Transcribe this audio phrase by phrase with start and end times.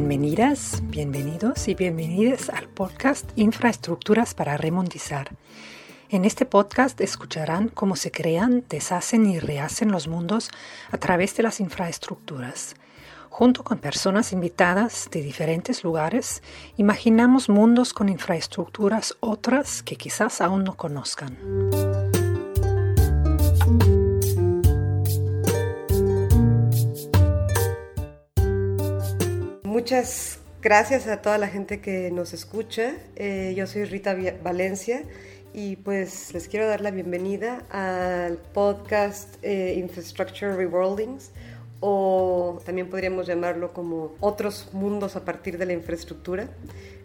[0.00, 5.36] Bienvenidas, bienvenidos y bienvenidas al podcast Infraestructuras para Remondizar.
[6.08, 10.50] En este podcast escucharán cómo se crean, deshacen y rehacen los mundos
[10.90, 12.76] a través de las infraestructuras.
[13.28, 16.42] Junto con personas invitadas de diferentes lugares,
[16.78, 21.36] imaginamos mundos con infraestructuras otras que quizás aún no conozcan.
[29.80, 32.92] Muchas gracias a toda la gente que nos escucha.
[33.16, 35.04] Eh, yo soy Rita Valencia
[35.54, 41.30] y pues les quiero dar la bienvenida al podcast eh, Infrastructure Reworldings
[41.80, 46.50] o también podríamos llamarlo como otros mundos a partir de la infraestructura.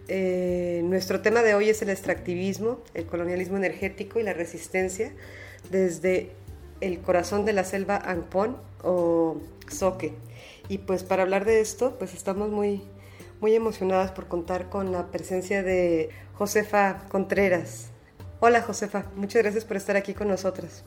[0.08, 5.14] Eh, nuestro tema de hoy es el extractivismo, el colonialismo energético y la resistencia
[5.70, 6.32] desde
[6.82, 10.12] el corazón de la selva Angpon o Soque.
[10.68, 12.82] Y pues para hablar de esto, pues estamos muy,
[13.40, 17.90] muy emocionadas por contar con la presencia de Josefa Contreras.
[18.40, 20.84] Hola Josefa, muchas gracias por estar aquí con nosotras.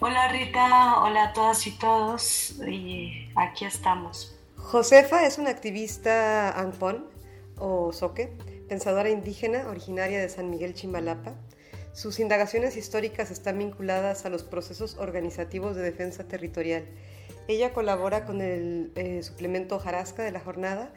[0.00, 4.36] Hola Rita, hola a todas y todos, y aquí estamos.
[4.56, 7.06] Josefa es una activista ANPON
[7.58, 8.32] o Soque,
[8.68, 11.34] pensadora indígena originaria de San Miguel Chimalapa.
[11.92, 16.86] Sus indagaciones históricas están vinculadas a los procesos organizativos de defensa territorial.
[17.48, 20.92] Ella colabora con el eh, suplemento Jarasca de la jornada,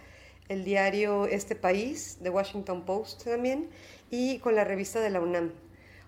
[0.47, 3.69] el diario Este País, de Washington Post también,
[4.11, 5.51] y con la revista de la UNAM.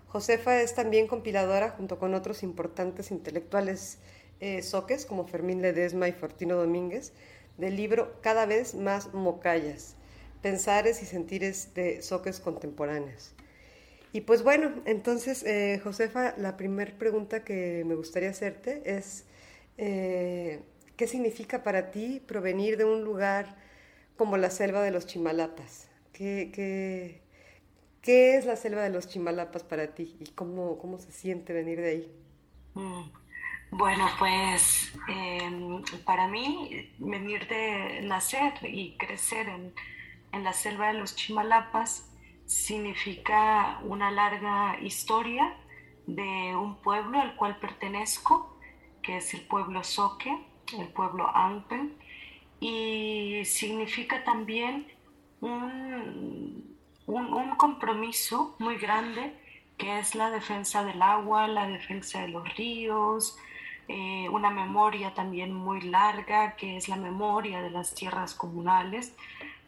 [0.06, 3.98] Josefa es también compiladora junto con otros importantes intelectuales
[4.40, 7.12] eh, soques como Fermín Ledesma y Fortino Domínguez
[7.56, 9.96] del libro Cada vez más mocayas,
[10.40, 13.34] pensares y sentires de soques contemporáneos.
[14.12, 19.24] Y pues bueno, entonces eh, Josefa, la primera pregunta que me gustaría hacerte es,
[19.78, 20.62] eh,
[20.96, 23.56] ¿qué significa para ti provenir de un lugar
[24.16, 25.88] como la selva de los Chimalapas?
[26.12, 27.22] ¿Qué, qué,
[28.02, 31.80] ¿Qué es la selva de los Chimalapas para ti y cómo, cómo se siente venir
[31.80, 32.12] de ahí?
[32.74, 33.10] Mm,
[33.70, 39.74] bueno, pues em, para mí venir de nacer y crecer en,
[40.32, 42.10] en la selva de los Chimalapas
[42.46, 45.54] significa una larga historia
[46.06, 48.57] de un pueblo al cual pertenezco,
[49.08, 50.36] que es el pueblo Soque,
[50.78, 51.96] el pueblo Ampen,
[52.60, 54.86] y significa también
[55.40, 56.76] un
[57.08, 59.32] un, compromiso muy grande
[59.78, 63.38] que es la defensa del agua, la defensa de los ríos,
[63.88, 69.16] eh, una memoria también muy larga que es la memoria de las tierras comunales,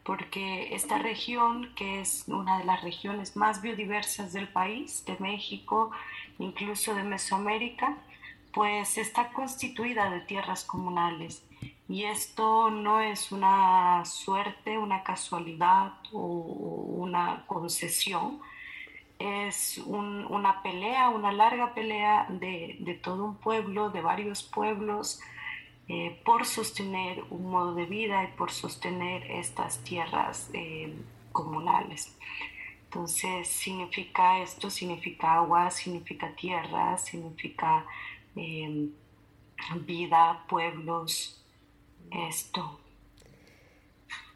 [0.05, 5.93] porque esta región, que es una de las regiones más biodiversas del país, de México,
[6.39, 7.97] incluso de Mesoamérica,
[8.53, 11.45] pues está constituida de tierras comunales.
[11.89, 18.41] Y esto no es una suerte, una casualidad o una concesión,
[19.19, 25.21] es una pelea, una larga pelea de, todo un pueblo, de varios pueblos,
[25.89, 30.95] eh, por sostener un modo de vida y por sostener estas tierras eh,
[31.33, 32.17] comunales.
[32.85, 37.85] Entonces, significa esto, significa agua, significa tierra, significa
[38.37, 38.89] eh,
[39.87, 41.43] vida, pueblos,
[42.29, 42.81] esto.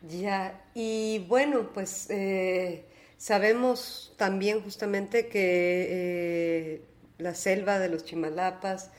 [0.02, 2.84] Ya, y bueno, pues eh,
[3.16, 6.82] sabemos también justamente que eh,
[7.18, 8.90] la selva de los Chimalapas,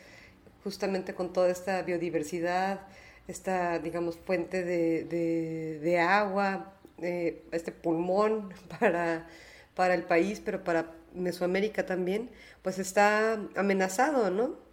[0.63, 2.87] justamente con toda esta biodiversidad,
[3.27, 9.27] esta, digamos, fuente de, agua, eh, este pulmón para,
[9.75, 12.31] para el país, pero para Mesoamérica también,
[12.63, 14.64] pues está amenazado, ¿no?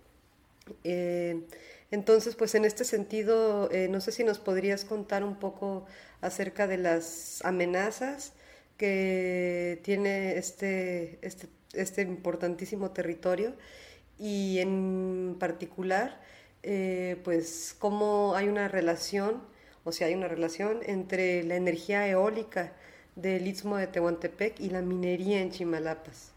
[1.93, 5.85] Entonces, pues en este sentido, eh, no sé si nos podrías contar un poco
[6.23, 8.33] acerca de las amenazas
[8.79, 13.55] que tiene este, este, este importantísimo territorio
[14.19, 16.19] y en particular,
[16.63, 19.43] eh, pues cómo hay una relación,
[19.85, 22.73] o sea, hay una relación entre la energía eólica
[23.17, 26.33] del Istmo de Tehuantepec y la minería en Chimalapas.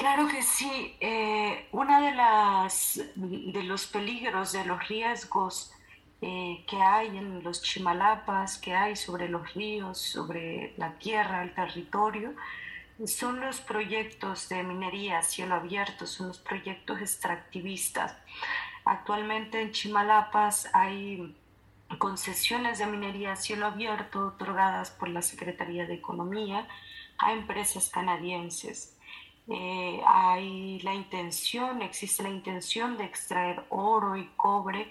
[0.00, 0.96] Claro que sí.
[0.98, 5.74] Eh, uno de, las, de los peligros, de los riesgos
[6.22, 11.52] eh, que hay en los chimalapas, que hay sobre los ríos, sobre la tierra, el
[11.52, 12.34] territorio,
[13.06, 18.16] son los proyectos de minería a cielo abierto, son los proyectos extractivistas.
[18.86, 21.36] Actualmente en Chimalapas hay
[21.98, 26.66] concesiones de minería a cielo abierto otorgadas por la Secretaría de Economía
[27.18, 28.96] a empresas canadienses.
[29.52, 34.86] Eh, hay la intención, existe la intención de extraer oro y cobre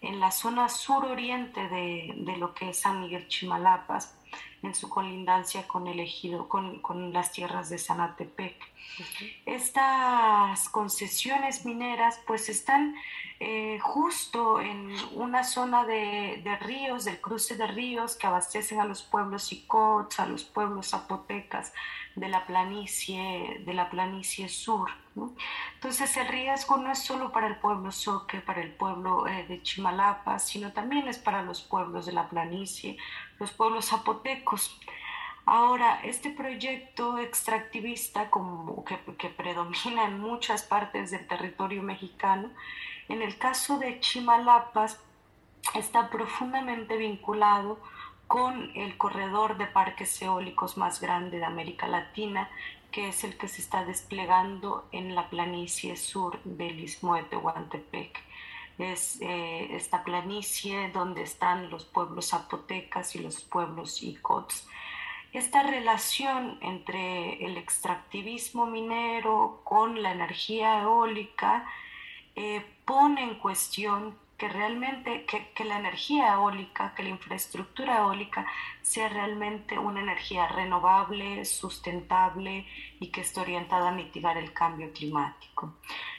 [0.00, 4.16] en la zona suroriente de, de lo que es San Miguel Chimalapas,
[4.62, 8.56] en su colindancia con el ejido, con, con las tierras de Sanatepec.
[9.46, 12.94] Estas concesiones mineras pues están
[13.42, 19.02] eh, justo en una zona de, ríos, del cruce de ríos que abastecen a los
[19.02, 21.72] pueblos icots, a los pueblos zapotecas
[22.16, 24.90] de la planicie, de la planicie sur.
[25.74, 29.62] Entonces el riesgo no es solo para el pueblo Soque, para el pueblo eh, de
[29.62, 32.96] Chimalapa, sino también es para los pueblos de la planicie,
[33.38, 34.78] los pueblos zapotecos.
[35.52, 38.30] Ahora, este proyecto extractivista
[39.18, 42.50] que, predomina en muchas partes del territorio mexicano,
[43.08, 45.00] en el caso de Chimalapas
[45.74, 47.80] está profundamente vinculado
[48.28, 52.48] con el corredor de parques eólicos más grande de América Latina,
[52.92, 58.22] que es el que se está desplegando en la planicie sur del istmo de Tehuantepec.
[58.78, 64.68] Es eh, esta planicie donde están los pueblos zapotecas y los pueblos icots.
[65.32, 71.66] Esta relación entre el extractivismo minero con la energía eólica
[72.34, 78.46] eh, pone en cuestión que realmente, que, que, la energía eólica, que la infraestructura eólica
[78.80, 82.66] sea realmente una energía renovable, sustentable
[82.98, 85.74] y que esté orientada a mitigar el cambio climático.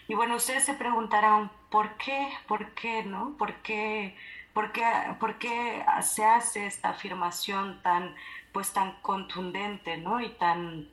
[0.07, 2.29] Y bueno, ustedes se preguntarán, ¿por qué?
[2.47, 3.03] ¿Por qué?
[3.03, 3.35] ¿No?
[3.37, 4.15] ¿Por qué?
[4.53, 4.83] ¿Por qué,
[5.19, 8.13] por qué se hace esta afirmación tan,
[8.51, 10.21] pues, tan contundente ¿no?
[10.21, 10.87] y tan,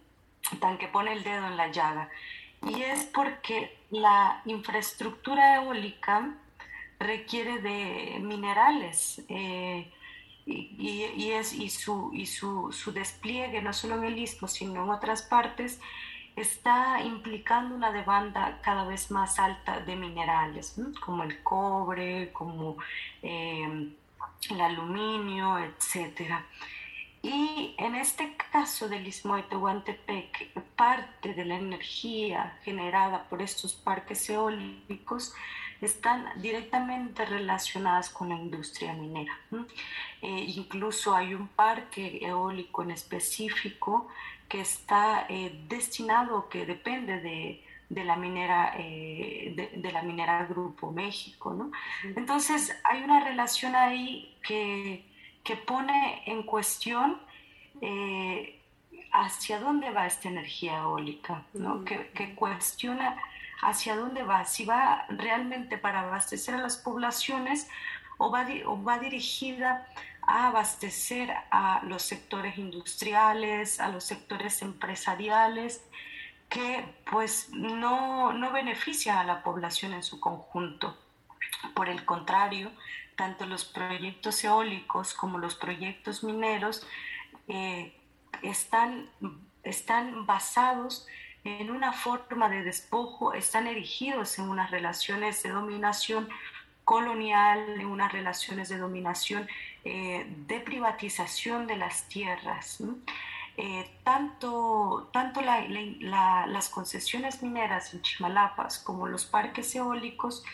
[0.60, 2.08] tan que pone el dedo en la llaga?
[2.62, 6.34] Y es porque la infraestructura eólica
[6.99, 9.93] requiere de minerales eh,
[10.46, 14.90] y, es, y, su, y su, su, despliegue, no solo en el istmo, sino en
[14.90, 15.78] otras partes,
[16.37, 22.78] está implicando una demanda cada vez más alta de minerales, como el cobre, como
[23.22, 23.90] eh,
[24.50, 26.46] el aluminio, etcétera.
[27.23, 33.75] Y en este caso del istmo de Tehuantepec, parte de la energía generada por estos
[33.75, 35.35] parques eólicos
[35.81, 39.32] están directamente relacionadas con la industria minera.
[40.23, 44.09] Eh, incluso hay un parque eólico en específico
[44.49, 50.91] que está eh, destinado, que depende de, de la minera eh, de, la minera Grupo
[50.91, 51.70] México, ¿no?
[52.17, 55.07] Entonces hay una relación ahí que,
[55.49, 57.19] que pone en cuestión
[59.15, 61.87] hacia dónde va esta energía eólica, ¿no?
[61.87, 63.17] que, que, cuestiona
[63.62, 67.67] hacia dónde va, si va realmente para abastecer a las poblaciones
[68.19, 69.89] o va, o va dirigida
[70.21, 75.83] a abastecer a los sectores industriales, a los sectores empresariales,
[76.51, 80.94] que pues no, no benefician a la población en su conjunto.
[81.75, 82.71] Por el contrario,
[83.19, 86.87] tanto los proyectos eólicos como los proyectos mineros
[87.49, 87.93] eh,
[88.43, 89.11] están,
[89.65, 91.06] están basados
[91.43, 96.29] en una forma de despojo, están erigidos en unas relaciones de dominación
[96.85, 99.49] colonial, en unas relaciones de dominación
[99.85, 102.79] eh, de privatización de las tierras.
[103.56, 110.44] Eh, tanto tanto las concesiones mineras en Chimalapas como los parques eólicos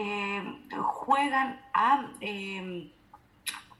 [0.00, 0.42] eh,
[0.80, 2.06] juegan a,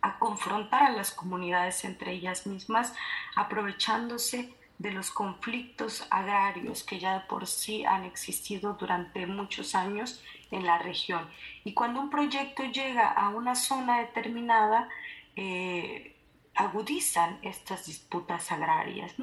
[0.03, 2.95] a confrontar a las comunidades entre ellas mismas,
[3.37, 10.65] aprovechándose de los conflictos agrarios que ya por sí han existido durante muchos años en
[10.65, 11.29] la región.
[11.65, 14.89] Y cuando un proyecto llega a una zona determinada,
[15.37, 16.17] eh,
[16.55, 19.15] agudizan estas disputas agrarias.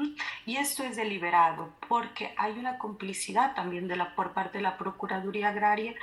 [0.45, 4.77] Y esto es deliberado porque hay una complicidad también de la, por parte de la
[4.77, 5.93] Procuraduría Agraria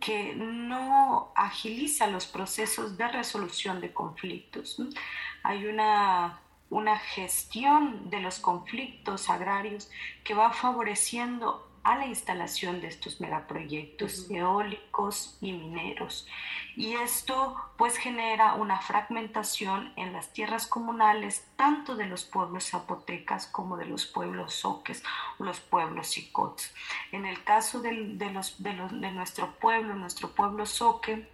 [0.00, 4.80] que no agiliza los procesos de resolución de conflictos.
[5.42, 9.88] Hay una una gestión de los conflictos agrarios
[10.24, 16.26] que va favoreciendo a la instalación de estos megaproyectos eólicos y mineros.
[16.74, 23.46] Y esto pues genera una fragmentación en las tierras comunales tanto de los pueblos zapotecas
[23.46, 25.04] como de los pueblos soques
[25.38, 26.74] los pueblos sicots.
[27.12, 31.30] En el caso de, los, de, los, de nuestro pueblo, nuestro pueblo soque,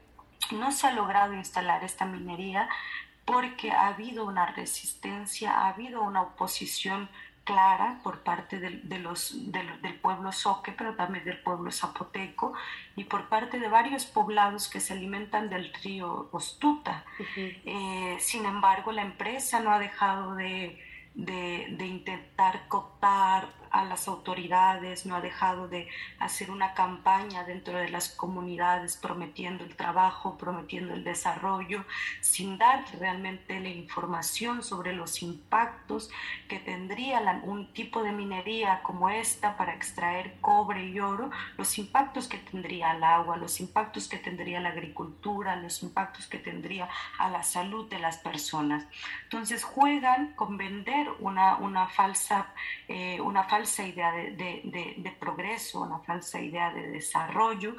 [0.50, 2.68] no se ha logrado instalar esta minería
[3.25, 7.09] porque ha habido una resistencia, ha habido una oposición
[7.44, 12.52] clara por parte de, los, del pueblo soque, pero también del pueblo zapoteco
[12.96, 17.04] y por parte de varios poblados que se alimentan del río Ostuta.
[17.37, 20.80] Eh, sin embargo, la empresa no ha dejado de,
[21.14, 25.88] de intentar cooptar a las autoridades, no ha dejado de
[26.18, 31.84] hacer una campaña dentro de las comunidades prometiendo el trabajo, prometiendo el desarrollo,
[32.20, 36.10] sin dar realmente la información sobre los impactos
[36.48, 42.28] que tendría un tipo de minería como esta para extraer cobre y oro, los impactos
[42.28, 47.30] que tendría al agua, los impactos que tendría la agricultura, los impactos que tendría a
[47.30, 48.84] la salud de las personas.
[49.24, 52.48] Entonces juegan con vender una, una falsa,
[52.86, 57.76] eh, una falsa idea de, progreso, una falsa idea de desarrollo.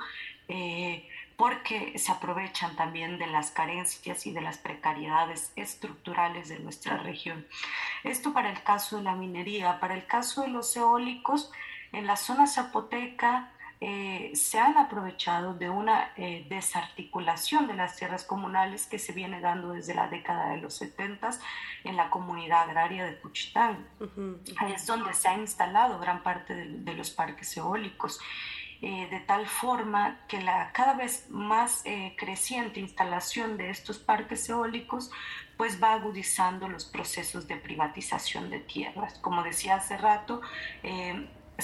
[0.48, 6.98] Eh, porque se aprovechan también de las carencias y de las precariedades estructurales de nuestra
[6.98, 7.48] región.
[8.04, 9.80] Esto para el caso de la minería.
[9.80, 11.52] Para el caso de los eólicos,
[11.92, 13.52] en la zona zapoteca
[13.86, 19.42] eh, se han aprovechado de una eh, desarticulación de las tierras comunales que se viene
[19.42, 21.32] dando desde la década de los 70
[21.84, 23.86] en la comunidad agraria de Puchitán.
[24.56, 28.22] Ahí es donde se ha instalado gran parte de, los parques eólicos.
[28.82, 31.84] Eh, de tal forma que la cada vez más
[32.18, 35.10] creciente instalación de estos parques eólicos
[35.58, 39.20] pues va agudizando los procesos de privatización de tierras.
[39.20, 40.42] Como decía hace rato,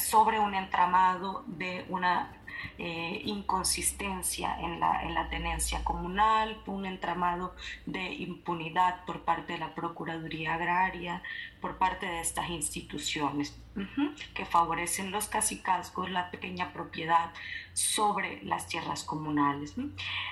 [0.02, 2.32] sobre un entramado de una
[2.78, 7.54] eh, inconsistencia en la, en la tenencia comunal, un entramado
[7.86, 11.22] de impunidad por parte de la Procuraduría Agraria,
[11.62, 13.58] por parte de estas instituciones
[14.34, 17.32] que favorecen los cacicazgos, la pequeña propiedad
[17.74, 19.76] sobre las tierras comunales.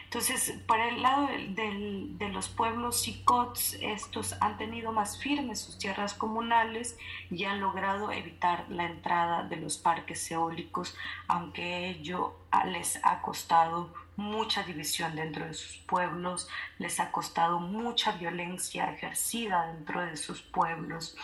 [0.03, 6.13] Entonces, para el lado de los pueblos sicots, estos han tenido más firmes sus tierras
[6.13, 6.97] comunales
[7.31, 10.95] y han logrado evitar la entrada de los parques eólicos,
[11.27, 16.49] aunque ello les ha costado mucha división dentro de sus pueblos,
[16.79, 21.15] les ha costado mucha violencia ejercida dentro de sus pueblos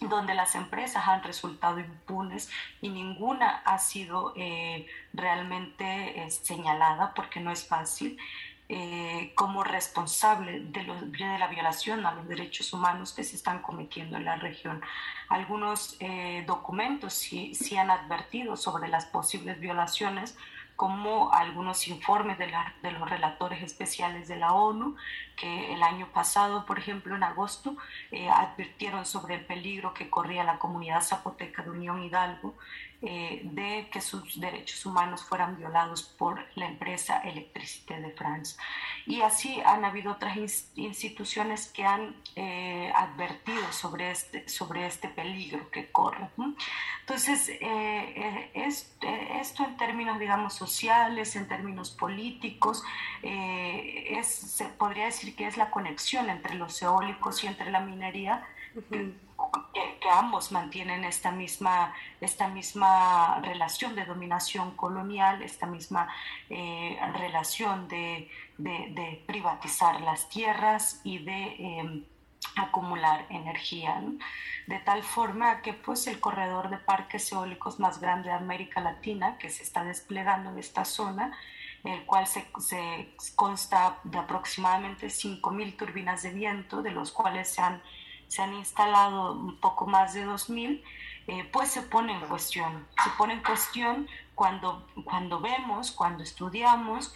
[0.00, 2.50] donde las empresas han resultado impunes
[2.80, 8.18] y ninguna ha sido eh, realmente eh, señalada porque no es fácil.
[8.68, 14.16] Eh, como responsable de, de, la violación a los derechos humanos que se están cometiendo
[14.16, 14.82] en la región.
[15.28, 15.96] Algunos
[16.46, 20.36] documentos sí, sí, han advertido sobre las posibles violaciones,
[20.76, 24.94] como algunos informes de, de, los relatores especiales de la ONU,
[25.34, 27.76] que el año pasado, por ejemplo, en agosto,
[28.10, 32.54] eh, advirtieron sobre el peligro que corría la comunidad zapoteca de Unión Hidalgo
[33.02, 38.56] eh, de que sus derechos humanos fueran violados por la empresa Electricité de France.
[39.04, 40.36] Y así han habido otras
[40.76, 46.30] instituciones que han eh, advertido sobre este, sobre este peligro que corre.
[47.00, 52.82] Entonces, eh, esto en términos, digamos, sociales, en términos políticos,
[53.22, 58.42] es, se podría decir que es la conexión entre los eólicos y entre la minería
[58.90, 59.12] que,
[60.10, 66.08] ambos mantienen esta misma, esta misma relación de dominación colonial, esta misma
[66.48, 72.04] eh, relación de, de, privatizar las tierras y de em,
[72.56, 74.02] acumular energía,
[74.66, 79.36] de tal forma que pues el corredor de parques eólicos más grande de América Latina
[79.38, 81.36] que se está desplegando en esta zona,
[81.84, 87.60] el cual se, se consta de aproximadamente 5.000 turbinas de viento, de los cuales se
[87.60, 87.80] han
[88.28, 90.82] se han instalado un poco más de 2.000,
[91.28, 92.86] eh, pues se pone en cuestión.
[93.02, 97.14] Se pone en cuestión cuando, cuando vemos, cuando estudiamos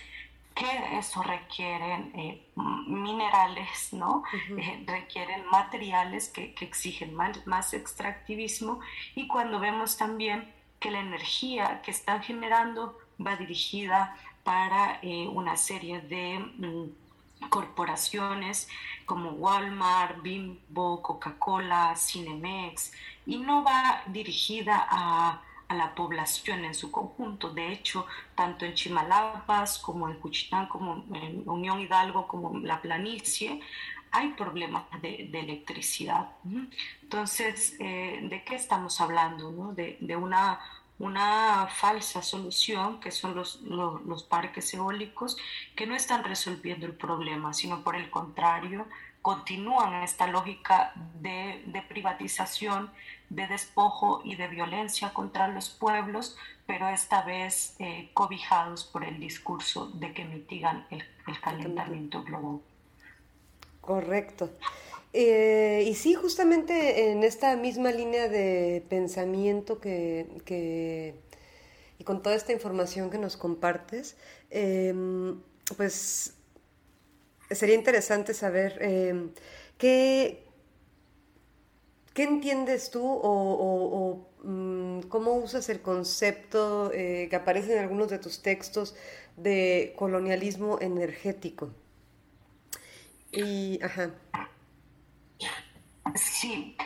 [0.55, 4.25] que eso requieren eh, minerales, ¿no?
[4.59, 8.81] Eh, requieren materiales que, que exigen más, más, extractivismo
[9.15, 15.01] y cuando vemos también que la energía que están generando va dirigida para
[15.33, 17.10] una serie de mm,
[17.49, 18.69] corporaciones
[19.07, 22.93] como Walmart, Bimbo, Coca-Cola, Cinemex,
[23.27, 27.51] y no va dirigida a, la población en su conjunto.
[27.51, 28.05] De hecho,
[28.35, 33.61] tanto en Chimalapas como en Cuchitán, como en Unión Hidalgo, como en la planicie,
[34.11, 36.31] hay problemas de, electricidad.
[37.03, 39.73] Entonces, eh, ¿de qué estamos hablando?
[39.73, 40.59] De, de una
[41.01, 45.39] una falsa solución, que son los, los, parques eólicos,
[45.75, 48.87] que no están resolviendo el problema, sino por el contrario,
[49.23, 52.91] continúan esta lógica de, de, privatización,
[53.31, 59.19] de despojo y de violencia contra los pueblos, pero esta vez eh, cobijados por el
[59.19, 62.61] discurso de que mitigan el, el calentamiento global.
[63.81, 64.51] Correcto.
[65.13, 71.15] Eh, y sí, justamente en esta misma línea de pensamiento que,
[71.99, 74.17] y con toda esta información que nos compartes,
[74.51, 75.41] em,
[75.77, 76.35] pues
[77.51, 79.31] sería interesante saber em,
[79.79, 80.45] qué,
[82.15, 88.43] qué entiendes tú o, mm, cómo usas el concepto que aparece en algunos de tus
[88.43, 88.95] textos
[89.37, 91.71] de colonialismo energético.
[93.33, 94.13] Y, ajá.
[96.15, 96.77] Sí,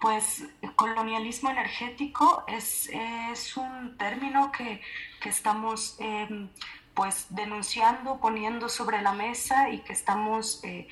[0.00, 4.80] pues colonialismo energético es, es un término que,
[5.20, 6.48] que estamos em,
[6.94, 10.88] pues denunciando, poniendo sobre la mesa y que estamos, eh,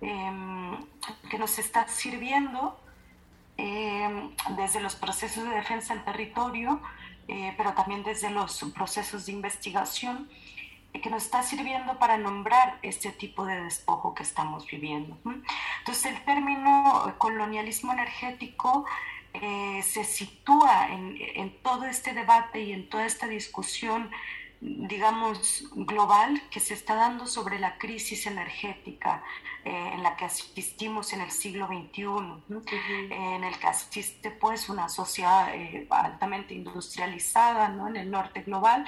[0.00, 0.76] em,
[1.30, 2.78] que nos está sirviendo
[3.56, 6.80] em, desde los procesos de defensa del territorio,
[7.28, 10.28] eh, pero también desde los procesos de investigación
[10.92, 15.16] que nos está sirviendo para nombrar este tipo de despojo que estamos viviendo.
[15.78, 18.84] Entonces el término colonialismo energético
[19.32, 24.10] eh, se sitúa en, en, todo este debate y en toda esta discusión,
[24.60, 29.22] digamos, global que se está dando sobre la crisis energética
[29.64, 32.04] eh, en la que asistimos en el siglo XXI,
[33.10, 37.86] en el que asiste pues una sociedad eh, altamente industrializada ¿no?
[37.86, 38.84] en el norte global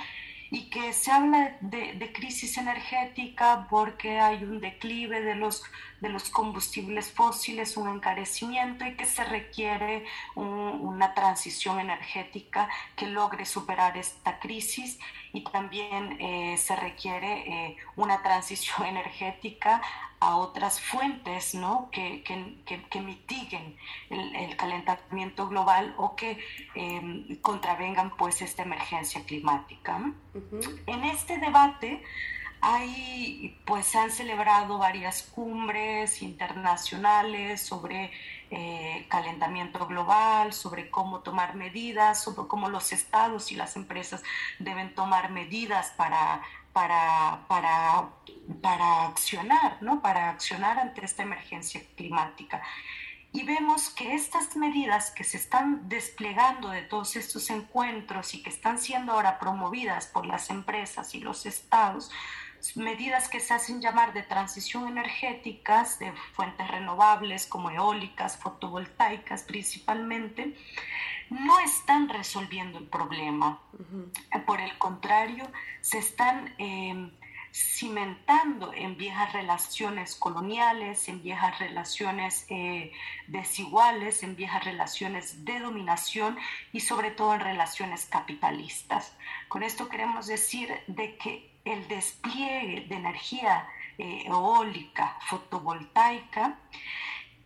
[0.52, 5.62] y que se habla de, crisis energética porque hay un declive de los,
[6.02, 10.04] de los combustibles fósiles, un encarecimiento y que se requiere
[10.35, 14.99] una transición energética que logre superar esta crisis
[15.32, 19.80] y también eh, se requiere eh, una transición energética
[20.22, 21.88] a otras fuentes ¿no?
[21.90, 23.76] que, que, que, mitiguen
[24.08, 26.38] el, calentamiento global o que
[26.76, 30.12] em, contravengan pues esta emergencia climática.
[30.86, 32.04] En este debate
[32.60, 38.12] hay, pues han celebrado varias cumbres internacionales sobre
[38.52, 44.22] eh, calentamiento global, sobre cómo tomar medidas, sobre cómo los estados y las empresas
[44.60, 48.08] deben tomar medidas para para, para,
[48.60, 50.00] para accionar, ¿no?
[50.00, 52.62] Para accionar ante esta emergencia climática.
[53.32, 58.50] Y vemos que estas medidas que se están desplegando de todos estos encuentros y que
[58.50, 62.11] están siendo ahora promovidas por las empresas y los estados,
[62.77, 70.57] medidas que se hacen llamar de transición energéticas, de fuentes renovables como eólicas, fotovoltaicas principalmente,
[71.31, 73.61] no están resolviendo el problema.
[74.46, 77.11] Por el contrario, se están em,
[77.53, 82.92] cimentando en viejas relaciones coloniales, en viejas relaciones eh,
[83.27, 86.38] desiguales, en viejas relaciones de dominación
[86.72, 89.16] y sobre todo en relaciones capitalistas.
[89.48, 96.59] Con esto queremos decir de que el despliegue de energía eh, eólica, fotovoltaica,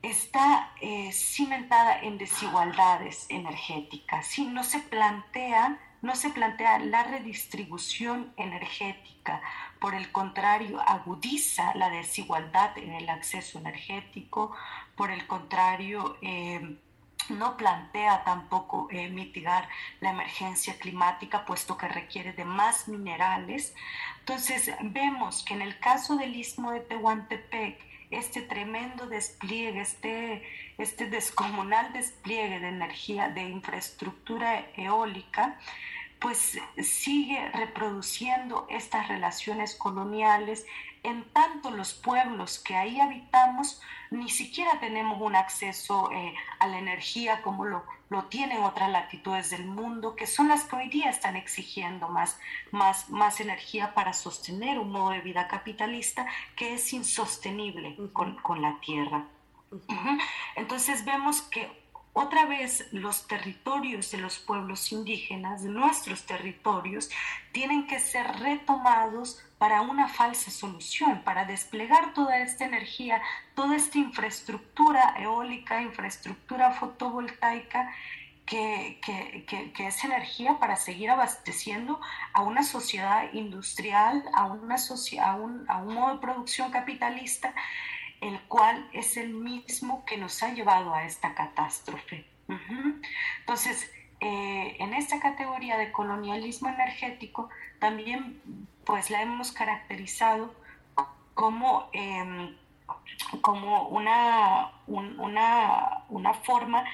[0.02, 4.26] está eh, cimentada en desigualdades energéticas.
[4.26, 9.42] Si no se plantea, no se plantea la redistribución energética,
[9.80, 14.54] por el contrario, agudiza la desigualdad en el acceso energético,
[14.94, 16.78] por el contrario, eh,
[17.28, 19.68] no plantea tampoco eh, mitigar
[20.00, 23.74] la emergencia climática, puesto que requiere de más minerales.
[24.20, 30.42] Entonces, vemos que en el caso del istmo de Tehuantepec, este tremendo despliegue, este,
[30.78, 35.58] este descomunal despliegue de energía, de infraestructura eólica,
[36.20, 40.64] pues sigue reproduciendo estas relaciones coloniales
[41.02, 43.80] en tanto los pueblos que ahí habitamos
[44.10, 49.50] ni siquiera tenemos un acceso eh, a la energía como lo, lo, tienen otras latitudes
[49.50, 52.38] del mundo, que son las que hoy día están exigiendo más,
[52.70, 58.62] más, más energía para sostener un modo de vida capitalista que es insostenible con, con
[58.62, 59.26] la tierra.
[60.54, 61.85] Entonces vemos que
[62.18, 67.10] otra vez los territorios de los pueblos indígenas, nuestros territorios,
[67.52, 73.20] tienen que ser retomados para una falsa solución, para desplegar toda esta energía,
[73.54, 77.94] toda esta infraestructura eólica, infraestructura fotovoltaica,
[78.46, 78.98] que,
[79.78, 82.00] es energía para seguir abasteciendo
[82.32, 87.52] a una sociedad industrial, a, una a, un, a un modo de producción capitalista
[88.20, 92.26] el cual es el mismo que nos ha llevado a esta catástrofe.
[93.40, 97.48] Entonces, eh, en esta categoría de colonialismo energético,
[97.78, 98.40] también
[98.84, 100.54] pues la hemos caracterizado
[101.34, 102.56] como, em,
[103.42, 106.84] como una, una, una forma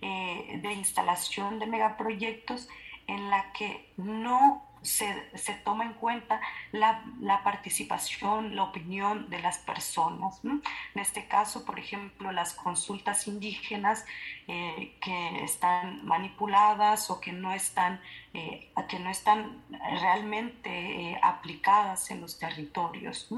[0.00, 2.68] eh, de instalación de megaproyectos
[3.06, 6.40] en la que no se, toma en cuenta
[6.72, 7.02] la,
[7.44, 10.40] participación, la opinión de las personas.
[10.44, 10.60] En
[10.94, 14.04] este caso, por ejemplo, las consultas indígenas
[14.48, 18.00] eh, que están manipuladas o que no están,
[18.34, 19.62] eh, que no están
[20.00, 23.28] realmente eh, aplicadas en los territorios.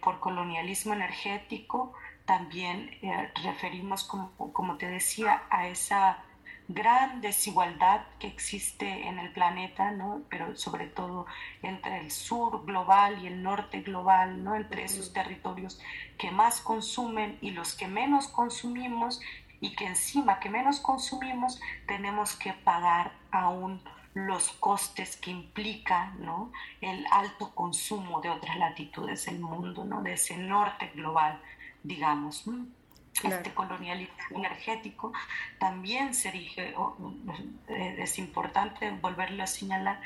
[0.00, 1.92] por colonialismo energético,
[2.24, 2.98] también
[3.44, 6.24] referimos, como te decía, a esa
[6.68, 10.22] gran desigualdad que existe en el planeta, ¿no?
[10.30, 11.26] pero sobre todo
[11.62, 14.54] entre el sur global y el norte global, ¿no?
[14.54, 15.78] entre esos territorios
[16.16, 19.20] que más consumen y los que menos consumimos
[19.60, 23.82] y que encima que menos consumimos tenemos que pagar aún
[24.14, 26.50] los costes que implica ¿no?
[26.80, 30.02] el alto consumo de otras latitudes del mundo, ¿no?
[30.02, 31.40] de ese norte global,
[31.82, 32.46] digamos
[33.22, 35.12] este colonialismo energético
[35.58, 36.74] también se erige,
[37.68, 40.00] eh, es importante volverlo a señalar,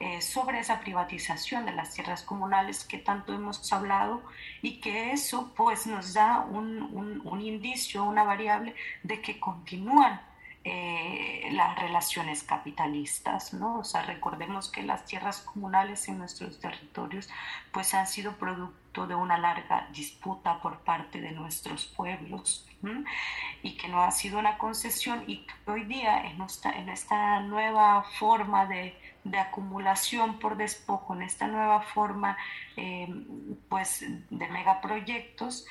[0.00, 4.22] eh, sobre esa privatización de las tierras comunales que tanto hemos hablado
[4.62, 10.20] y que eso pues nos da un, un indicio, una variable de que continúan
[10.66, 13.80] eh, las relaciones capitalistas, ¿no?
[13.80, 17.28] O sea, recordemos que las tierras comunales en nuestros territorios
[17.70, 22.66] pues han sido producto de una larga disputa por parte de nuestros pueblos
[23.62, 27.40] y que no ha sido una concesión y que hoy día en esta, en esta
[27.40, 32.36] nueva forma de, de acumulación por despojo, en esta nueva forma
[32.76, 33.08] eh,
[33.68, 35.66] pues de megaproyectos,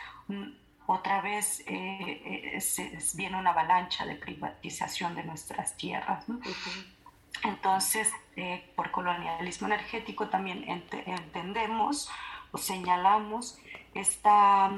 [0.86, 6.26] otra vez eh, eh, viene una avalancha de privatización de nuestras tierras.
[7.44, 10.66] Entonces, eh, por colonialismo energético también
[11.06, 12.10] entendemos
[12.52, 13.58] o señalamos
[13.94, 14.72] esta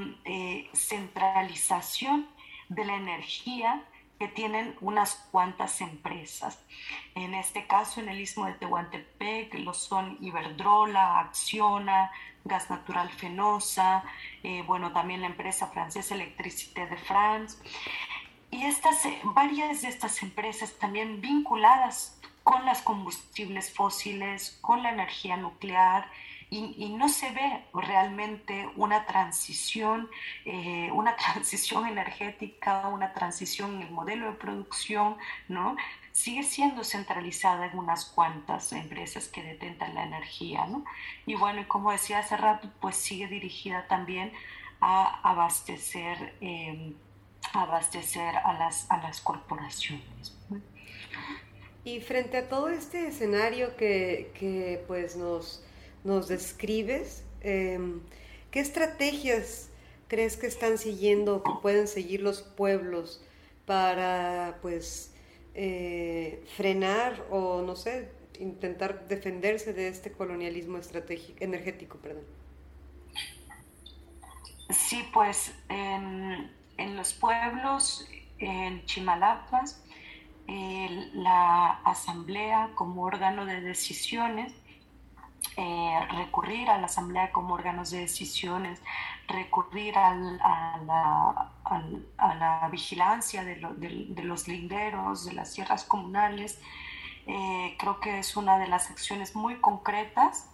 [0.74, 2.28] centralización
[2.70, 3.84] de la energía
[4.20, 6.60] que tienen unas cuantas empresas.
[7.16, 12.12] En este caso, en el istmo de Tehuantepec, lo son Iberdrola, Acciona,
[12.44, 14.04] Gas Natural Fenosa,
[14.44, 17.58] eh, bueno, también la empresa francesa Electricité de France.
[18.52, 24.92] Y estas, eh, varias de estas empresas también vinculadas con las combustibles fósiles, con la
[24.92, 26.10] energía nuclear,
[26.50, 30.10] y, no se ve realmente una transición,
[30.46, 35.76] eh, una transición energética, una transición en el modelo de producción, ¿no?
[36.12, 40.86] Sigue siendo centralizada en unas cuantas empresas que detentan la energía, ¿no?
[41.26, 44.32] Y bueno, y como decía hace rato, pues sigue dirigida también
[44.80, 46.94] a abastecer, em,
[47.54, 50.38] abastecer a, las, a las corporaciones.
[51.84, 55.65] Y frente a todo este escenario que, que pues nos
[56.06, 58.00] nos describes, em,
[58.52, 59.70] ¿qué estrategias
[60.08, 63.22] crees que están siguiendo, que pueden seguir los pueblos
[63.66, 65.12] para, pues,
[65.56, 72.24] eh, frenar o, no sé, intentar defenderse de este colonialismo estratégico, energético, perdón?
[74.70, 79.82] Sí, pues en, los pueblos, en Chimalapas,
[80.48, 84.54] la asamblea como órgano de decisiones
[85.58, 88.82] eh, recurrir a la Asamblea como órganos de decisiones,
[89.28, 96.60] recurrir a, la, a, la, vigilancia de, los linderos, de las tierras comunales.
[97.28, 100.50] Eh, creo que es una de las acciones muy concretas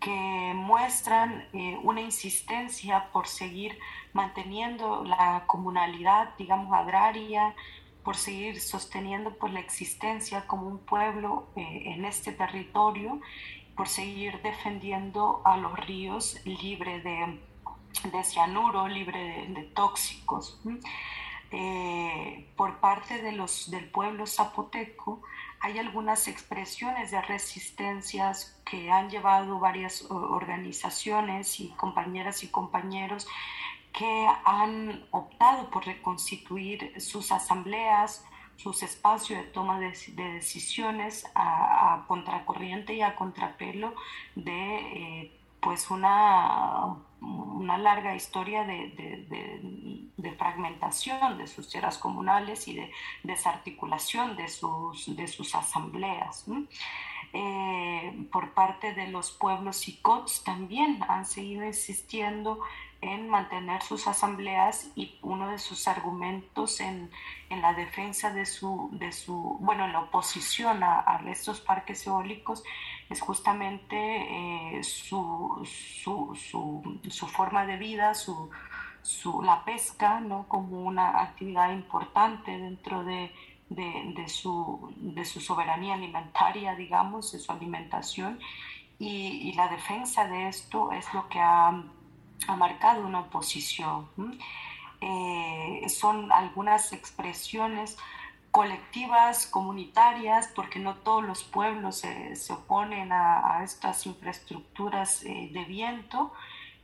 [0.00, 3.78] que muestran eh, una insistencia por seguir
[4.14, 7.54] manteniendo la comunalidad, digamos, agraria,
[8.02, 13.20] por seguir sosteniendo pues, la existencia como un pueblo en este territorio
[13.76, 17.40] por seguir defendiendo a los ríos libre de,
[18.10, 20.60] de cianuro, libre de, tóxicos.
[21.52, 25.22] Eh, por parte de los, del pueblo zapoteco
[25.60, 33.28] hay algunas expresiones de resistencias que han llevado varias organizaciones y compañeras y compañeros
[33.92, 38.24] que han optado por reconstituir sus asambleas,
[38.56, 43.94] sus espacios de toma de, decisiones a, contracorriente y a contrapelo
[44.34, 48.92] de eh, pues una, una larga historia de,
[50.16, 52.92] de, fragmentación de sus tierras comunales y de
[53.22, 56.46] desarticulación de sus, de sus asambleas.
[57.32, 62.60] Eh, por parte de los pueblos y COTS también han seguido insistiendo
[63.00, 67.10] en mantener sus asambleas y uno de sus argumentos en,
[67.50, 72.64] en la defensa de su, de su, bueno, en la oposición a, estos parques eólicos
[73.10, 73.96] es justamente
[74.78, 78.50] eh, su, su, su, su, forma de vida, su,
[79.42, 80.46] la pesca, ¿no?
[80.48, 83.32] como una actividad importante dentro de,
[83.68, 88.40] de, de, su, de su soberanía alimentaria, digamos, de su alimentación.
[88.98, 91.84] Y, y la defensa de esto es lo que ha
[92.46, 94.08] ha marcado una oposición.
[95.00, 97.96] Eh, son algunas expresiones
[98.50, 106.32] colectivas, comunitarias, porque no todos los pueblos se oponen a, estas infraestructuras eh, de viento.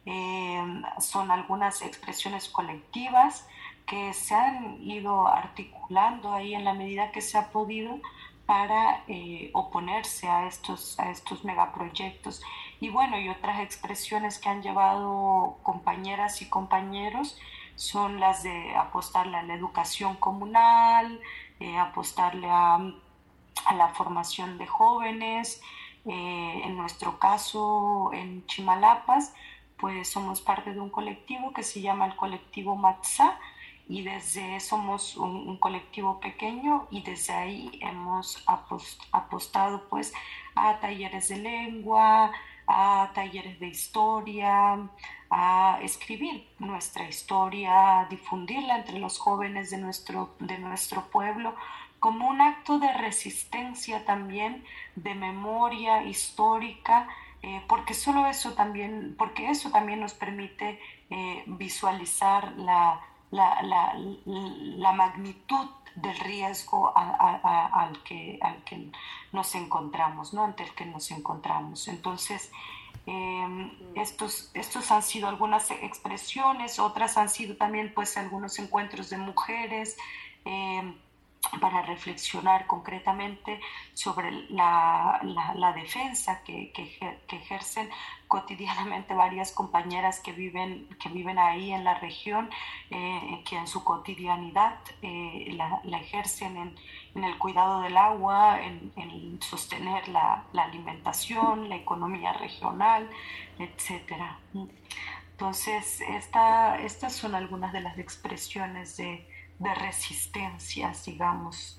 [0.05, 3.47] Eh, son algunas expresiones colectivas,
[3.87, 8.01] que se han ido articulando ahí en la medida que se ha podido
[8.47, 12.43] para eh, oponerse a estos, a estos megaproyectos.
[12.83, 17.39] Y bueno, y otras expresiones que han llevado compañeras y compañeros
[17.77, 21.21] son las de apostarle a la educación comunal,
[21.61, 22.81] eh, apostarle a,
[23.67, 25.63] a, la formación de jóvenes.
[26.07, 29.33] Eh, en nuestro caso, en Chimalapas,
[29.77, 33.39] pues somos parte de un colectivo que se llama el colectivo Matza,
[33.89, 38.43] y desde somos un, colectivo pequeño y desde ahí hemos
[39.13, 40.15] apostado pues
[40.55, 42.33] a talleres de lengua,
[42.67, 44.79] a talleres de historia,
[45.31, 51.55] a escribir nuestra historia, a difundirla entre los jóvenes de nuestro, de nuestro pueblo
[52.03, 54.65] como un acto de resistencia también,
[54.97, 57.07] de memoria histórica,
[57.43, 63.95] eh, porque solo eso también, porque eso también nos permite eh, visualizar la, la, la,
[64.27, 68.91] la magnitud del riesgo al, que, al que
[69.33, 70.45] nos encontramos, ¿no?
[70.45, 71.89] ante el que nos encontramos.
[71.89, 72.51] Entonces,
[73.07, 79.19] em, estos, estos han sido algunas expresiones, otras han sido también pues algunos encuentros de
[79.19, 79.97] mujeres.
[80.45, 80.95] Eh,
[81.61, 83.61] para reflexionar concretamente
[83.95, 85.21] sobre la,
[85.57, 87.91] la, defensa que, que, ejercen
[88.29, 92.49] cotidianamente varias compañeras que viven, que viven ahí en la región,
[92.91, 96.77] eh, que en su cotidianidad eh, la, ejercen en,
[97.17, 103.11] en, el cuidado del agua, en, en sostener la, la, alimentación, la economía regional,
[103.59, 104.15] etc.
[105.33, 109.27] Entonces, esta, estas son algunas de las expresiones de
[109.63, 111.79] de resistencias, digamos.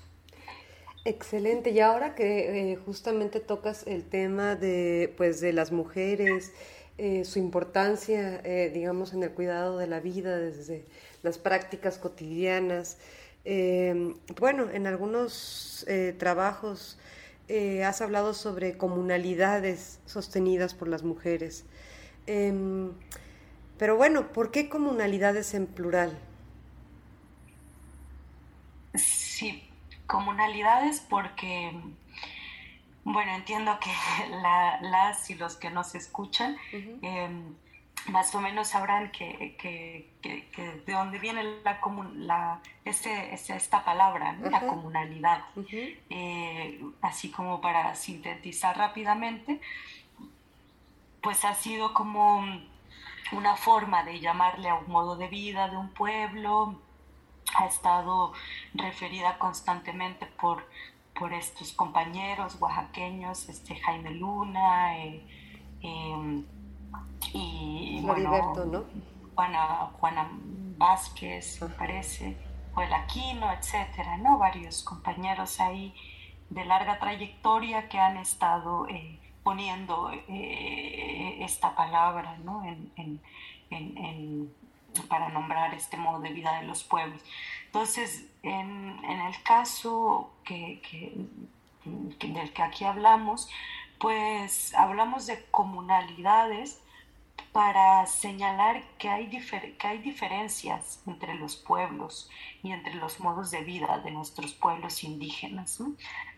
[1.04, 1.70] Excelente.
[1.70, 6.52] Y ahora que eh, justamente tocas el tema de, pues, de las mujeres,
[6.96, 10.86] eh, su importancia, eh, digamos, en el cuidado de la vida desde
[11.22, 12.98] las prácticas cotidianas.
[14.40, 15.86] bueno, en algunos
[16.18, 16.98] trabajos
[17.84, 21.64] has hablado sobre comunalidades sostenidas por las mujeres.
[22.26, 22.92] Em,
[23.78, 26.18] pero bueno, ¿por qué comunalidades en plural?
[28.94, 29.68] Sí,
[30.06, 31.72] comunalidades porque,
[33.04, 33.90] bueno, entiendo que
[34.82, 37.54] las y los que nos escuchan em,
[38.06, 39.56] más o menos sabrán que,
[40.22, 41.80] de dónde viene la,
[42.14, 45.44] la este, este, esta palabra, la comunalidad.
[46.10, 49.60] Eh, así como para sintetizar rápidamente,
[51.22, 52.44] pues ha sido como
[53.32, 56.78] una forma de llamarle a un modo de vida de un pueblo,
[57.54, 58.32] ha estado
[58.74, 60.68] referida constantemente por,
[61.18, 65.22] por estos compañeros oaxaqueños, este Jaime Luna eh,
[65.82, 66.44] em,
[67.32, 68.52] y bueno,
[69.34, 70.28] Juana, Juana
[70.76, 72.36] Vázquez, me parece,
[72.74, 74.38] o el Aquino, etcétera, ¿no?
[74.38, 75.94] Varios compañeros ahí
[76.50, 82.64] de larga trayectoria que han estado eh, poniendo eh, esta palabra ¿no?
[82.64, 83.20] en, en,
[83.70, 84.54] en,
[85.02, 87.20] para nombrar este modo de vida de los pueblos.
[87.66, 93.48] Entonces, en, en el caso que, que, del que aquí hablamos,
[93.98, 96.80] pues hablamos de comunalidades
[97.52, 102.30] para señalar que hay, que hay diferencias entre los pueblos
[102.62, 105.80] y entre los modos de vida de nuestros pueblos indígenas,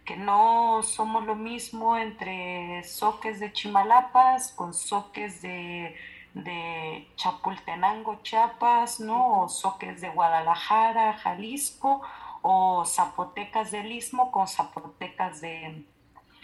[0.04, 5.96] que no somos lo mismo entre soques de Chimalapas con soques de
[6.36, 9.42] de Chapultenango, Chiapas, ¿no?
[9.42, 12.02] O soques de Guadalajara, Jalisco,
[12.42, 15.82] o zapotecas del Istmo con zapotecas de,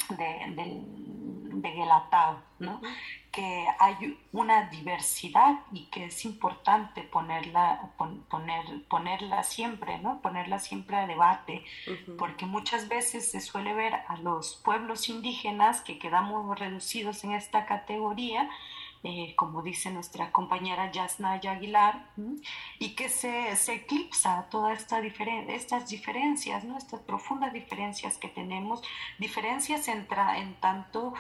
[0.09, 2.81] de, Guelatao, ¿no?
[3.31, 7.91] Que hay una diversidad y que es importante ponerla,
[8.31, 10.23] poner, ponerla siempre, ¿no?
[10.23, 11.65] Ponerla siempre a debate,
[12.19, 17.67] porque muchas veces se suele ver a los pueblos indígenas que quedamos reducidos en esta
[17.67, 18.49] categoría,
[19.05, 22.11] eh, como dice nuestra compañera Yasnaya Aguilar,
[22.79, 26.79] y que se, se eclipsa todas esta estas diferencias, ¿no?
[26.79, 28.81] estas profundas diferencias que tenemos,
[29.19, 31.15] diferencias en, en tanto,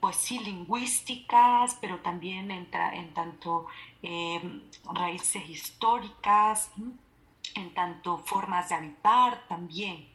[0.00, 3.66] pues sí, lingüísticas, pero también en, en tanto
[4.02, 4.62] em,
[4.92, 6.72] raíces históricas
[7.54, 10.08] en tanto formas de habitar también.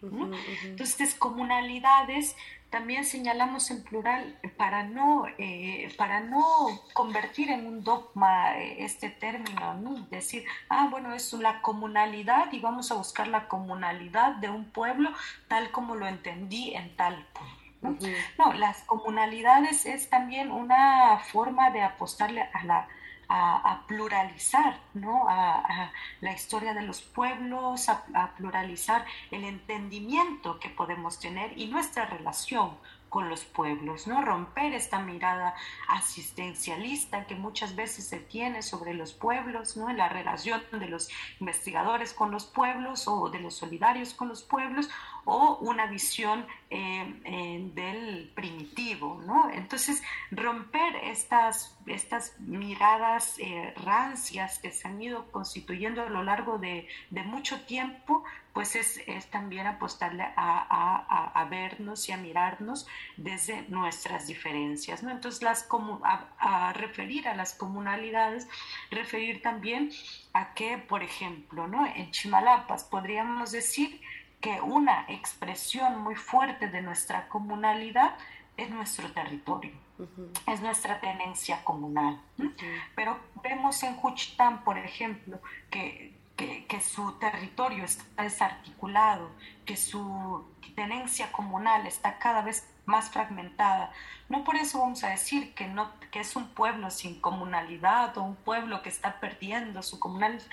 [0.64, 2.36] Entonces, comunalidades
[2.70, 6.44] también señalamos en plural para no, eh, para no
[6.94, 10.08] convertir en un dogma eh, este término, ¿no?
[10.10, 15.12] decir, ah, bueno, es la comunalidad y vamos a buscar la comunalidad de un pueblo
[15.48, 17.56] tal como lo entendí en tal pueblo.
[17.82, 17.98] ¿no?
[18.38, 22.88] no, las comunalidades es también una forma de apostarle a la
[23.28, 25.26] a, pluralizar ¿no?
[25.30, 32.06] a, la historia de los pueblos, a, pluralizar el entendimiento que podemos tener y nuestra
[32.06, 32.78] relación
[33.10, 34.22] con los pueblos, ¿no?
[34.22, 35.56] Romper esta mirada
[35.88, 39.90] asistencialista que muchas veces se tiene sobre los pueblos, ¿no?
[39.90, 41.10] En la relación de los
[41.40, 44.90] investigadores con los pueblos o de los solidarios con los pueblos
[45.26, 49.50] o una visión eh, eh, del primitivo, ¿no?
[49.52, 56.58] Entonces, romper estas, estas miradas eh, rancias que se han ido constituyendo a lo largo
[56.60, 58.24] de, de mucho tiempo,
[58.56, 65.04] pues es, es también apostarle a, a, a, vernos y a mirarnos desde nuestras diferencias,
[65.04, 65.12] ¿no?
[65.12, 65.68] Entonces, las,
[66.40, 68.48] a, referir a las comunalidades,
[68.92, 69.92] referir también
[70.32, 71.86] a que, por ejemplo, ¿no?
[71.86, 74.00] En Chimalapas podríamos decir
[74.46, 78.16] que una expresión muy fuerte de nuestra comunalidad
[78.56, 79.72] es nuestro territorio,
[80.46, 82.22] es nuestra tenencia comunal.
[82.96, 89.32] Pero vemos en Juchitán, por ejemplo, que, que, su territorio está desarticulado,
[89.66, 93.92] que su tenencia comunal está cada vez más fragmentada.
[94.30, 98.22] No por eso vamos a decir que, no, que es un pueblo sin comunalidad o
[98.22, 100.46] un pueblo que está perdiendo su comunalidad.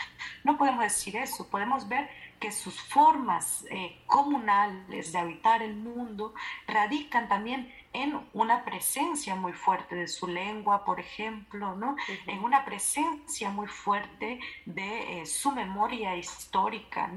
[0.44, 1.46] No podemos decir eso.
[1.50, 2.08] Podemos ver
[2.42, 6.34] que sus formas eh, comunales de habitar el mundo
[6.66, 11.94] radican también en una presencia muy fuerte de su lengua, por ejemplo, ¿no?
[12.26, 17.12] en una presencia muy fuerte de eh, su memoria histórica,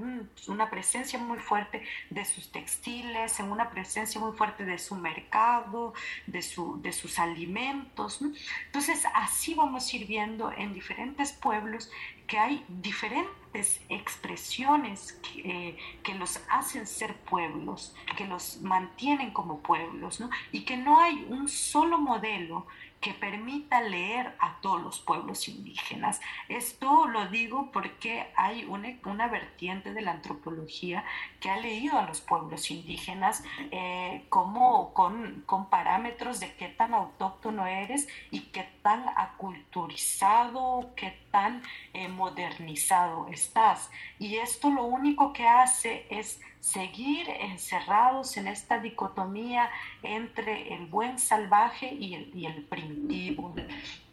[0.48, 5.94] una presencia muy fuerte de sus textiles, en una presencia muy fuerte de su mercado,
[6.28, 8.22] de, su, de sus alimentos.
[8.66, 11.90] Entonces, así vamos a ir viendo en diferentes pueblos
[12.28, 20.20] que hay diferentes expresiones que, que, los hacen ser pueblos, que los mantienen como pueblos,
[20.20, 20.30] ¿no?
[20.52, 22.66] y que no hay un solo modelo
[23.06, 26.20] que permita leer a todos los pueblos indígenas.
[26.50, 31.06] Esto lo digo porque hay una, una vertiente de la antropología
[31.40, 36.96] que ha leído a los pueblos indígenas eh, como con, con, parámetros de qué tan
[36.96, 41.62] autóctono eres y qué tan aculturizado, qué tan
[41.94, 43.92] eh, modernizado estás.
[44.18, 49.70] Y esto lo único que hace es seguir encerrados en esta dicotomía
[50.02, 53.54] entre el buen salvaje y el, y el primitivo,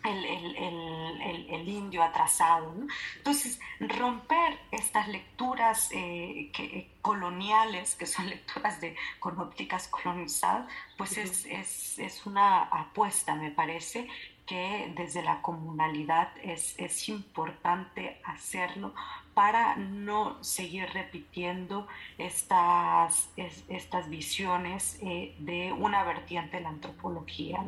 [0.05, 2.75] el, el, el, indio atrasado.
[3.17, 11.17] Entonces, romper estas lecturas eh, que, coloniales, que son lecturas de, con ópticas colonizadas, pues
[11.17, 14.09] es, es, es, una apuesta, me parece,
[14.53, 18.93] que desde la comunalidad es, es importante hacerlo
[19.33, 21.87] para no seguir repitiendo
[22.19, 23.31] estas,
[23.69, 27.65] estas visiones eh, de una vertiente de la antropología,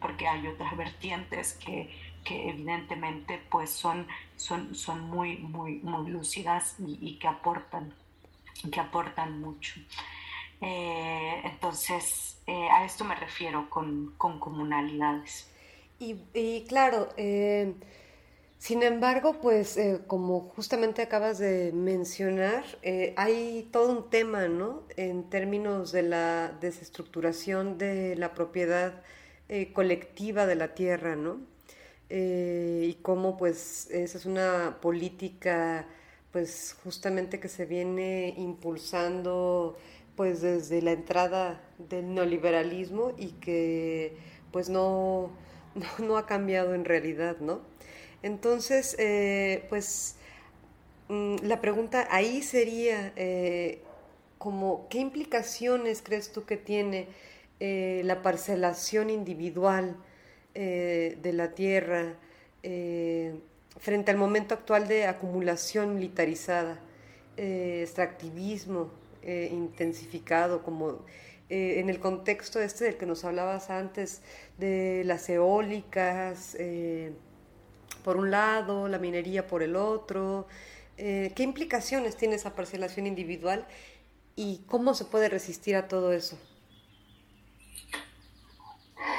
[0.00, 6.76] porque hay otras vertientes que, que evidentemente pues son, son, son muy, muy, muy lúcidas
[6.78, 7.92] y, que, aportan,
[8.72, 9.74] que aportan mucho.
[10.62, 15.51] Eh, entonces, eh, a esto me refiero con, con comunalidades.
[16.34, 17.08] Y, claro,
[18.58, 24.82] sin embargo, pues eh, como justamente acabas de mencionar, eh, hay todo un tema, ¿no?
[24.96, 29.02] En términos de la desestructuración de la propiedad
[29.48, 31.40] eh, colectiva de la tierra, ¿no?
[32.14, 35.86] y cómo pues esa es una política
[36.30, 39.78] pues justamente que se viene impulsando
[40.14, 44.18] pues desde la entrada del neoliberalismo y que
[44.50, 45.30] pues no,
[45.98, 47.60] no ha cambiado en realidad, ¿no?
[48.22, 50.16] Entonces, eh, pues
[51.08, 53.80] mm, la pregunta ahí sería eh,
[54.38, 57.08] como, ¿qué implicaciones crees tú que tiene
[57.60, 59.96] eh, la parcelación individual
[60.54, 62.14] de la tierra
[63.78, 66.78] frente al momento actual de acumulación militarizada,
[67.38, 68.90] extractivismo
[69.22, 71.06] intensificado, como
[71.80, 74.22] en el contexto este del que nos hablabas antes,
[74.58, 76.56] de las eólicas,
[78.02, 80.46] por un lado, la minería por el otro.
[80.98, 83.66] Eh, ¿Qué implicaciones tiene esa parcelación individual
[84.36, 86.38] y cómo se puede resistir a todo eso?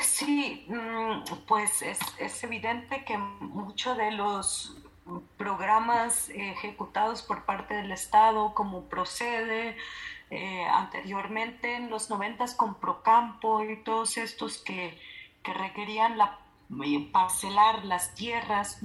[0.01, 4.77] Sí, mm, pues es, evidente que muchos de los
[5.37, 9.75] programas ejecutados por parte del Estado, como procede
[10.29, 14.99] eh, anteriormente en los noventas con Procampo y todos estos que,
[15.43, 16.39] que requerían la
[17.11, 18.81] parcelar las tierras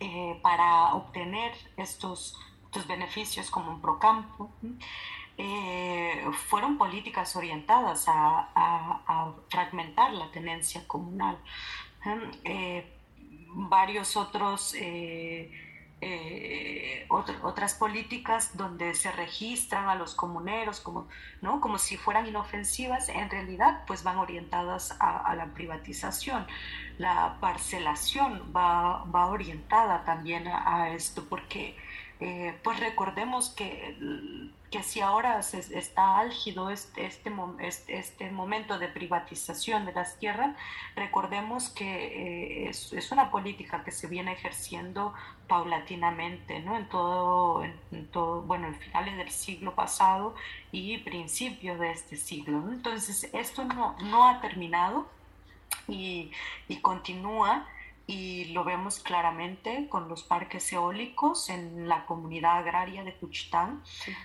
[0.00, 4.50] eh, para obtener estos, estos, beneficios como un procampo.
[5.36, 11.38] Eh, fueron políticas orientadas a, fragmentar la tenencia comunal.
[12.44, 12.92] Eh,
[13.48, 14.74] varios otros...
[17.08, 21.08] otras políticas donde se registran a los comuneros como,
[21.42, 21.60] ¿no?
[21.60, 26.46] como si fueran inofensivas, en realidad pues van orientadas a, la privatización.
[26.98, 31.76] La parcelación va, va orientada también a esto porque
[32.20, 37.32] eh, pues recordemos que, que si ahora está álgido este, este,
[37.88, 40.56] este, momento de privatización de las tierras,
[40.94, 45.14] recordemos que eh, es, una política que se viene ejerciendo
[45.46, 46.76] paulatinamente, ¿no?
[46.76, 50.34] En todo, en, todo, bueno, en finales del siglo pasado
[50.70, 52.58] y principios de este siglo.
[52.70, 55.08] Entonces, esto no, no ha terminado
[55.86, 56.30] y,
[56.68, 57.66] y continúa
[58.08, 63.82] y lo vemos claramente con los parques eólicos en la comunidad agraria de Cuchitán,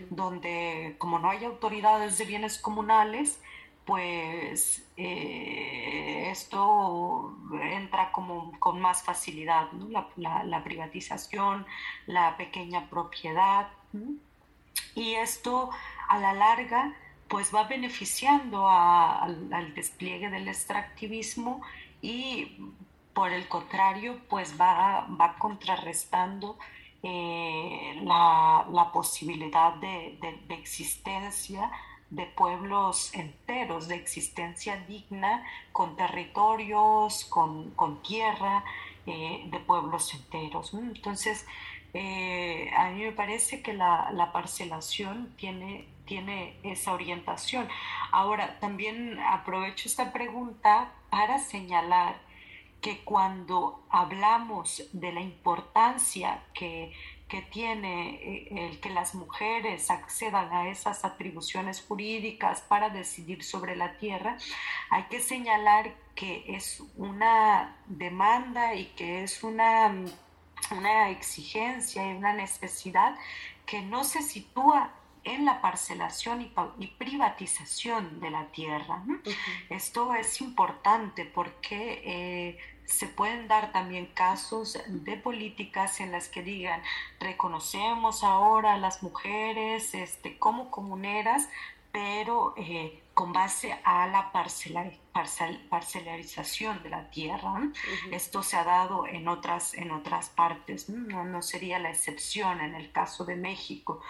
[0.10, 3.42] donde como no hay autoridades de bienes comunales,
[3.84, 9.68] pues eh, esto entra como con más facilidad,
[10.16, 11.66] la, privatización,
[12.08, 13.68] la pequeña propiedad.
[14.96, 15.72] Y esto
[16.08, 16.96] a la larga
[17.28, 21.62] pues va beneficiando al, al despliegue del extractivismo
[22.02, 22.58] y
[23.14, 26.57] por el contrario, pues va, va contrarrestando
[27.05, 30.18] eh, la, posibilidad de,
[30.49, 31.70] existencia
[32.09, 35.43] de pueblos enteros, de existencia digna,
[35.74, 38.64] con territorios, con, tierra,
[39.05, 40.74] eh, de pueblos enteros.
[40.74, 41.45] Entonces,
[41.93, 47.68] eh, a mí me parece que la, parcelación tiene, tiene esa orientación.
[48.14, 52.16] Ahora, también aprovecho esta pregunta para señalar
[52.84, 56.94] que cuando hablamos de la importancia que,
[57.52, 63.98] tiene eh, el que las mujeres accedan a esas atribuciones jurídicas para decidir sobre la
[63.98, 64.38] tierra,
[64.92, 69.96] hay que señalar que es una demanda y que es una,
[70.70, 73.16] una exigencia y una necesidad
[73.66, 76.42] que no se sitúa en la parcelación
[76.80, 79.04] y, privatización de la tierra.
[79.70, 86.44] Esto es importante porque eh, se pueden dar también casos de políticas en las que
[86.44, 86.82] digan,
[87.20, 91.50] reconocemos ahora a las mujeres este, como comuneras,
[91.94, 94.32] pero eh, con base a la
[95.70, 97.70] parcelarización de la tierra.
[98.10, 101.24] Esto se ha dado en otras, en otras partes, ¿no?
[101.24, 104.02] no sería la excepción en el caso de México.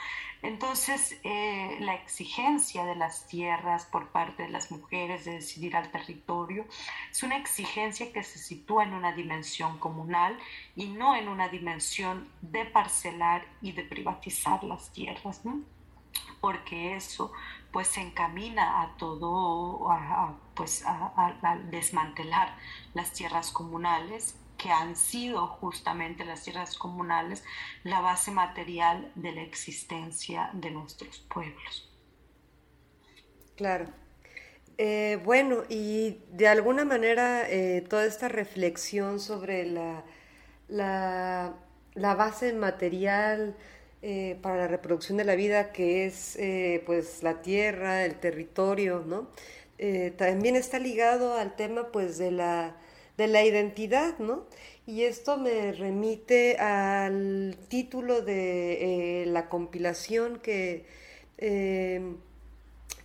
[0.42, 5.92] Entonces, eh, la exigencia de las tierras por parte de las mujeres de decidir al
[5.92, 6.66] territorio
[7.12, 10.40] es una exigencia que se sitúa en una dimensión comunal
[10.78, 15.60] y no en una dimensión de parcelar y de privatizar las tierras, ¿no?
[16.44, 17.32] porque eso
[17.74, 19.90] pues se encamina a todo,
[20.54, 22.56] pues a desmantelar
[22.94, 27.44] las tierras comunales que han sido justamente las tierras comunales
[27.84, 31.90] la base material de la existencia de nuestros pueblos.
[33.58, 33.88] Claro.
[34.78, 40.04] Eh, bueno, y de alguna manera eh, toda esta reflexión sobre la,
[40.68, 43.56] la, base material
[44.04, 46.38] eh, para la reproducción de la vida, que es
[46.86, 49.30] pues la tierra, el territorio, ¿no?
[50.18, 52.78] también está ligado al tema pues de la
[53.18, 54.46] de la identidad, ¿no?
[54.86, 60.86] Y esto me remite al título de eh, la compilación que,
[61.38, 62.18] em,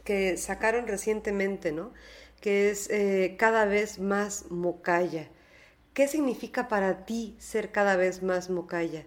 [0.04, 1.92] que sacaron recientemente, ¿no?
[2.40, 5.28] Que es eh, cada vez más mocaya.
[5.94, 9.04] ¿Qué significa para ti ser cada vez más mocaya?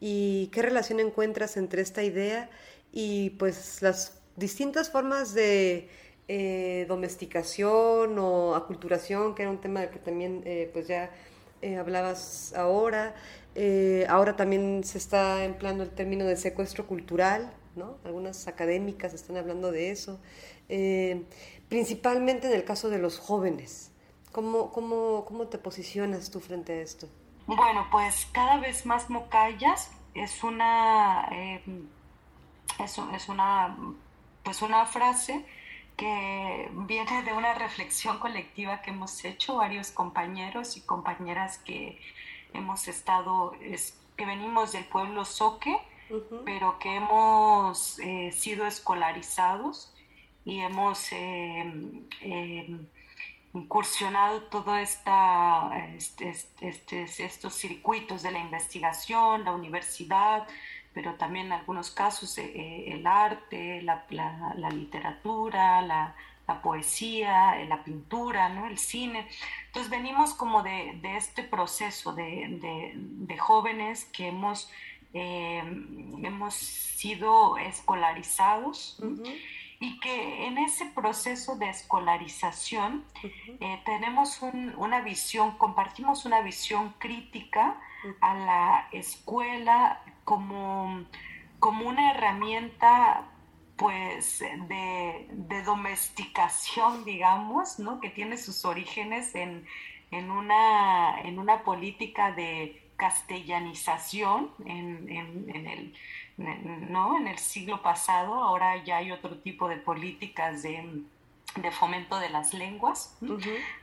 [0.00, 2.48] ¿Y qué relación encuentras entre esta idea
[2.92, 5.88] y pues las distintas formas de
[6.28, 11.10] eh, domesticación o aculturación, que era un tema del que también eh, pues ya
[11.62, 13.14] eh, hablabas ahora.
[14.08, 17.98] ahora también se está empleando el término de secuestro cultural, ¿no?
[18.04, 20.20] Algunas académicas están hablando de eso,
[21.68, 23.90] principalmente en el caso de los jóvenes.
[24.32, 27.08] ¿Cómo, cómo, cómo te posicionas tú frente a esto?
[27.56, 31.28] Bueno, pues cada vez más mocallas es una,
[32.78, 33.76] es, es una,
[34.44, 35.44] pues una frase
[35.96, 42.00] que viene de una reflexión colectiva que hemos hecho varios compañeros y compañeras que
[42.52, 43.56] hemos estado,
[44.16, 45.76] que venimos del pueblo Soque,
[46.44, 49.92] pero que hemos eh, sido escolarizados
[50.44, 51.68] y hemos eh,
[52.20, 52.78] eh,
[53.52, 60.46] incursionado todos esta, este, este, estos circuitos de la investigación, la universidad,
[60.94, 64.04] pero también en algunos casos eh, eh, el arte, la,
[64.56, 66.14] la, literatura, la,
[66.46, 68.66] la poesía, la pintura, ¿no?
[68.66, 69.28] el cine.
[69.66, 74.70] Entonces venimos como de, este proceso de, jóvenes que hemos,
[75.12, 75.62] eh,
[76.22, 79.00] hemos sido escolarizados
[79.82, 84.40] y que en ese proceso de escolarización eh, tenemos
[84.76, 87.80] una visión, compartimos una visión crítica
[88.20, 91.06] a la escuela como,
[91.58, 93.26] como una herramienta
[93.76, 98.00] pues de, domesticación, digamos, ¿no?
[98.00, 99.64] que tiene sus orígenes en,
[100.12, 105.94] una, en una política de castellanización en, en, el,
[106.40, 107.16] ¿no?
[107.18, 111.04] en el siglo pasado, ahora ya hay otro tipo de políticas de,
[111.72, 113.16] fomento de las lenguas,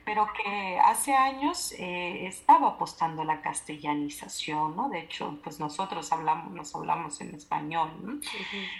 [0.05, 4.89] pero que hace años eh, estaba apostando a la castellanización, ¿no?
[4.89, 8.21] De hecho, pues nosotros hablamos, nos hablamos en español,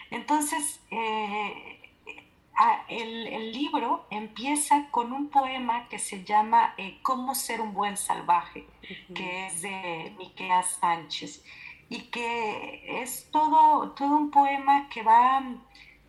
[0.10, 1.82] Entonces, eh,
[2.88, 7.98] el, el, libro empieza con un poema que se llama eh, Cómo ser un buen
[7.98, 8.66] salvaje,
[9.14, 11.44] que es de Miquel Sánchez
[11.90, 15.42] y que es todo, todo un poema que va,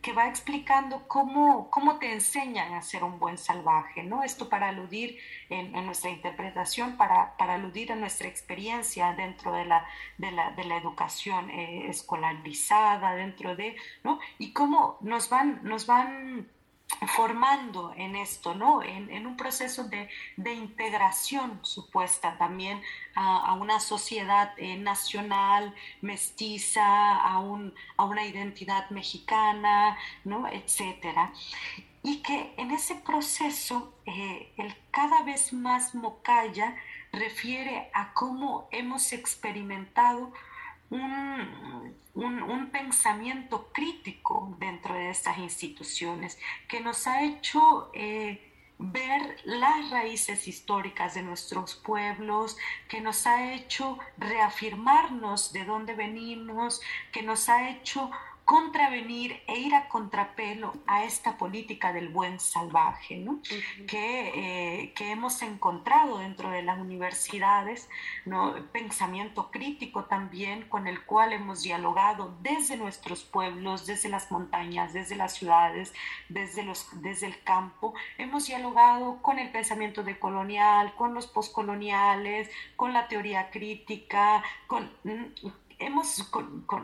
[0.02, 4.22] que va explicando cómo, cómo te enseñan a ser un buen salvaje, ¿no?
[4.22, 5.18] Esto para aludir
[5.48, 9.86] en, nuestra interpretación, para, para, aludir a nuestra experiencia dentro de la,
[10.18, 14.18] de la, de la educación eh, escolarizada, dentro de, ¿no?
[14.38, 16.48] Y cómo nos van, nos van
[17.14, 18.82] formando en esto, ¿no?
[18.82, 20.08] En, un proceso de,
[20.52, 22.80] integración supuesta también
[23.14, 30.48] a, una sociedad eh, nacional, mestiza, a, un, a, una identidad mexicana, ¿no?
[30.48, 31.32] Etcétera.
[32.02, 36.74] Y que en ese proceso eh, el cada vez más mocaya
[37.12, 40.32] refiere a cómo hemos experimentado
[40.90, 49.90] un, un, pensamiento crítico dentro de estas instituciones que nos ha hecho eh, ver las
[49.90, 52.56] raíces históricas de nuestros pueblos,
[52.88, 56.80] que nos ha hecho reafirmarnos de dónde venimos,
[57.12, 58.10] que nos ha hecho
[58.48, 63.40] contravenir e ir a contrapelo a esta política del buen salvaje, ¿no?
[63.86, 67.90] que, eh, que, hemos encontrado dentro de las universidades,
[68.24, 68.54] ¿no?
[68.72, 75.16] pensamiento crítico también con el cual hemos dialogado desde nuestros pueblos, desde las montañas, desde
[75.16, 75.92] las ciudades,
[76.30, 82.94] desde, los, desde el campo, hemos dialogado con el pensamiento decolonial, con los postcoloniales, con
[82.94, 84.90] la teoría crítica, con
[85.78, 86.30] hemos,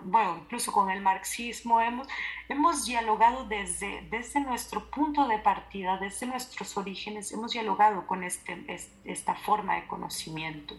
[0.05, 2.09] bueno, incluso con el marxismo, hemos,
[2.49, 8.65] hemos dialogado desde, desde nuestro punto de partida, desde nuestros orígenes, hemos dialogado con este,
[9.05, 10.75] esta forma de conocimiento.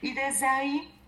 [0.00, 1.01] Y desde ahí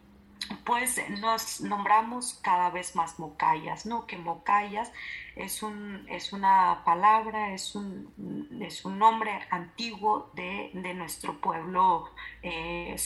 [0.64, 4.06] pues nos nombramos cada vez más mocayas, ¿no?
[4.06, 4.90] Que mocayas
[5.36, 12.10] es, un, es una palabra, es un, es un nombre antiguo de, nuestro pueblo
[12.42, 12.96] eh,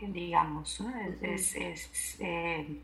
[0.00, 0.80] digamos,
[1.20, 1.54] Es,
[2.20, 2.82] eh,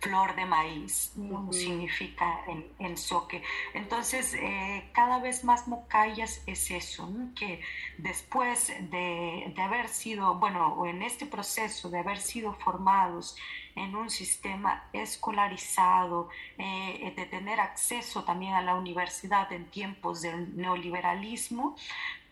[0.00, 1.12] flor de maíz,
[1.50, 3.42] significa en, en, soque.
[3.74, 7.60] Entonces, eh, cada vez más mocayas es eso, que
[7.98, 13.36] después de, haber sido, bueno, o en este proceso de haber sido formados
[13.74, 16.28] en un sistema escolarizado,
[16.58, 21.76] eh, de tener acceso también a la universidad en tiempos del neoliberalismo,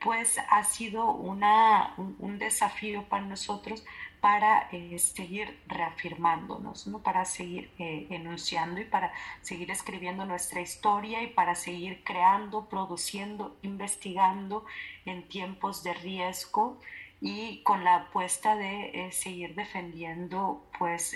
[0.01, 3.85] pues ha sido una, un desafío para nosotros
[4.25, 7.01] para eh, seguir reafirmándonos, ¿no?
[7.01, 9.12] para seguir eh, enunciando y para
[9.43, 14.64] seguir escribiendo nuestra historia y para seguir creando, produciendo, investigando
[15.05, 16.81] en tiempos de riesgo
[17.20, 21.14] y con la apuesta de eh, seguir defendiendo pues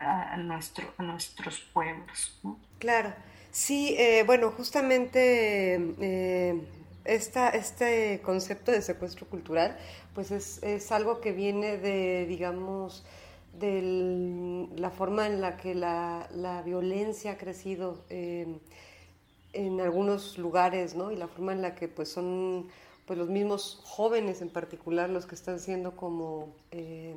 [0.00, 2.40] a, nuestro, nuestros pueblos.
[2.80, 3.14] Claro,
[3.52, 3.96] sí,
[4.26, 6.74] bueno, justamente
[7.06, 9.76] esta, este concepto de secuestro cultural,
[10.16, 13.04] pues es, algo que viene de, digamos,
[13.52, 21.12] de la forma en la que la, violencia ha crecido en algunos lugares, ¿no?
[21.12, 22.66] Y la forma en la que pues son
[23.04, 27.14] pues los mismos jóvenes en particular los que están siendo como eh,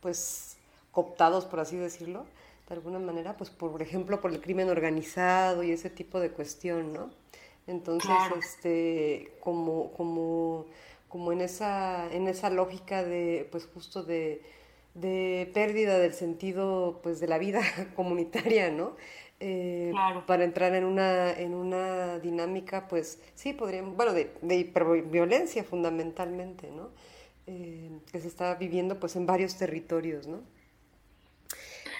[0.00, 0.56] pues
[0.90, 2.26] cooptados, por así decirlo,
[2.68, 6.92] de alguna manera, pues por ejemplo por el crimen organizado y ese tipo de cuestión,
[6.92, 7.10] ¿no?
[7.66, 10.66] Entonces, este, como, como,
[11.10, 14.40] como en esa, en esa lógica de, pues justo de,
[15.52, 17.60] pérdida del sentido pues de la vida
[17.96, 18.96] comunitaria, ¿no?
[19.40, 19.92] Eh,
[20.26, 24.64] para entrar en una, en una dinámica, pues sí, podríamos, bueno, de, de
[25.10, 26.90] violencia fundamentalmente, ¿no?
[27.46, 30.40] Eh, que se está viviendo pues en varios territorios, ¿no?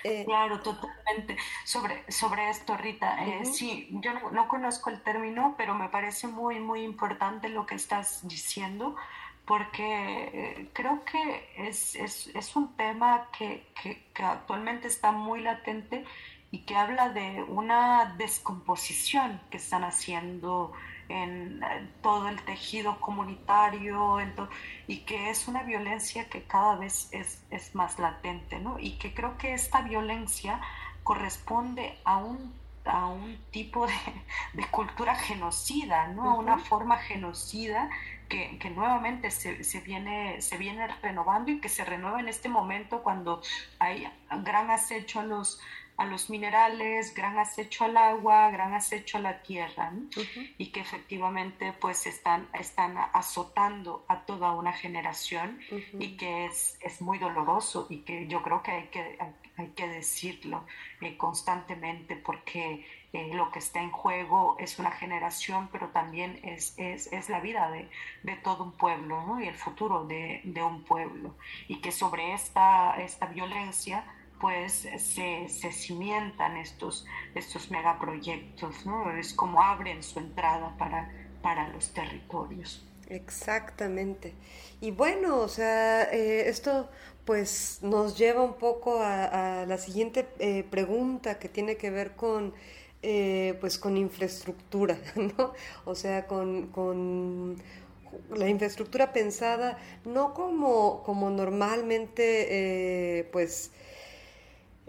[0.05, 1.37] Eh, claro, totalmente.
[1.65, 6.61] Sobre, sobre esto, Rita, eh, sí, yo no, conozco el término, pero me parece muy,
[6.61, 8.97] muy importante lo que estás diciendo,
[9.45, 15.41] porque eh, creo que es, es, es un tema que, que, que, actualmente está muy
[15.41, 16.05] latente
[16.51, 20.73] y que habla de una descomposición que están haciendo
[21.11, 21.61] en
[22.03, 24.19] todo el tejido comunitario
[24.87, 28.79] y que es una violencia que cada vez es, es, más latente, ¿no?
[28.79, 30.61] Y que creo que esta violencia
[31.03, 32.55] corresponde a un,
[32.85, 33.95] a un tipo de,
[34.55, 36.31] de cultura genocida, ¿no?
[36.31, 37.91] A una forma genocida
[38.29, 42.49] que, que, nuevamente se, se, viene, se viene renovando y que se renueva en este
[42.49, 43.43] momento cuando
[43.81, 44.09] hay
[44.45, 45.61] gran acecho a los
[46.01, 49.93] a los minerales, gran acecho al agua, gran acecho a la tierra,
[50.57, 55.61] y que efectivamente pues están, están azotando a toda una generación
[55.99, 59.19] y que es, es, muy doloroso y que yo creo que hay que,
[59.59, 60.65] hay, que decirlo
[61.03, 66.73] eh, constantemente porque eh, lo que está en juego es una generación, pero también es,
[66.79, 67.91] es, es la vida de,
[68.23, 69.39] de, todo un pueblo ¿no?
[69.43, 71.37] y el futuro de, de, un pueblo.
[71.69, 74.05] Y que sobre esta, esta violencia
[74.41, 79.13] pues se, se cimientan estos, estos megaproyectos, ¿no?
[79.13, 81.11] Es como abren su entrada para,
[81.43, 82.85] para los territorios.
[83.11, 84.35] Exactamente.
[84.81, 86.89] Y bueno, o sea, eh, esto
[87.25, 92.55] pues nos lleva un poco a, la siguiente eh, pregunta que tiene que ver con
[93.03, 95.53] eh, pues con infraestructura, ¿no?
[95.85, 97.57] O sea, con, con
[98.35, 103.73] la infraestructura pensada no como, como normalmente pues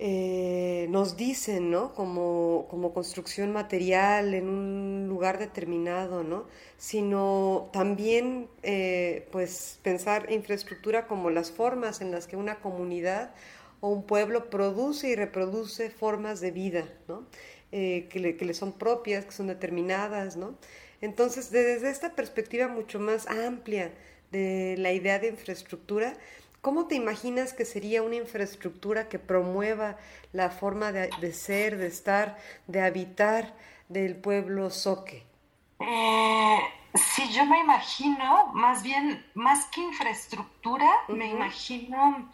[0.04, 1.94] eh, nos dicen, ¿no?
[1.94, 6.48] Como, como, construcción material en un lugar determinado, ¿no?
[6.80, 13.36] Sino también, eh, pues, pensar infraestructura como las formas en las que una comunidad
[13.80, 17.28] o un pueblo produce y reproduce formas de vida, ¿no?
[17.72, 20.56] Eh, que, le, que, le, son propias, que son determinadas, ¿no?
[21.02, 23.94] Entonces, desde esta perspectiva mucho más amplia
[24.32, 26.16] de la idea de infraestructura,
[26.62, 29.98] ¿Cómo te imaginas que sería una infraestructura que promueva
[30.32, 32.38] la forma de, ser, de estar,
[32.68, 33.56] de habitar
[33.90, 35.24] del pueblo soque?
[36.94, 42.30] Sí, yo me imagino, más bien, más que infraestructura, me imagino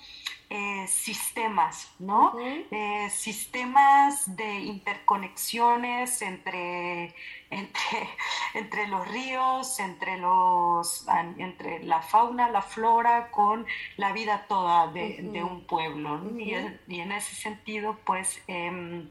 [0.49, 2.33] eh, sistemas, ¿no?
[2.39, 7.13] Eh, sistemas de interconexiones entre,
[7.51, 8.09] entre,
[8.55, 11.05] entre, los ríos, entre, los,
[11.37, 16.19] entre la fauna, la flora, con la vida toda de, un pueblo.
[16.39, 16.53] y,
[16.99, 18.41] en ese sentido, pues...
[18.47, 19.09] Em,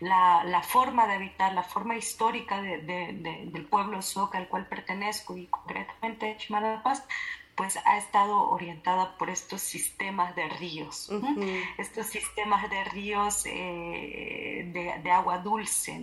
[0.00, 5.46] la, la, forma de habitar, la forma histórica del pueblo Soca al cual pertenezco y
[5.46, 7.04] concretamente Chimalpas,
[7.54, 11.10] pues ha estado orientada por estos sistemas de ríos,
[11.76, 14.70] estos sistemas de ríos eh,
[15.02, 16.00] de, agua dulce.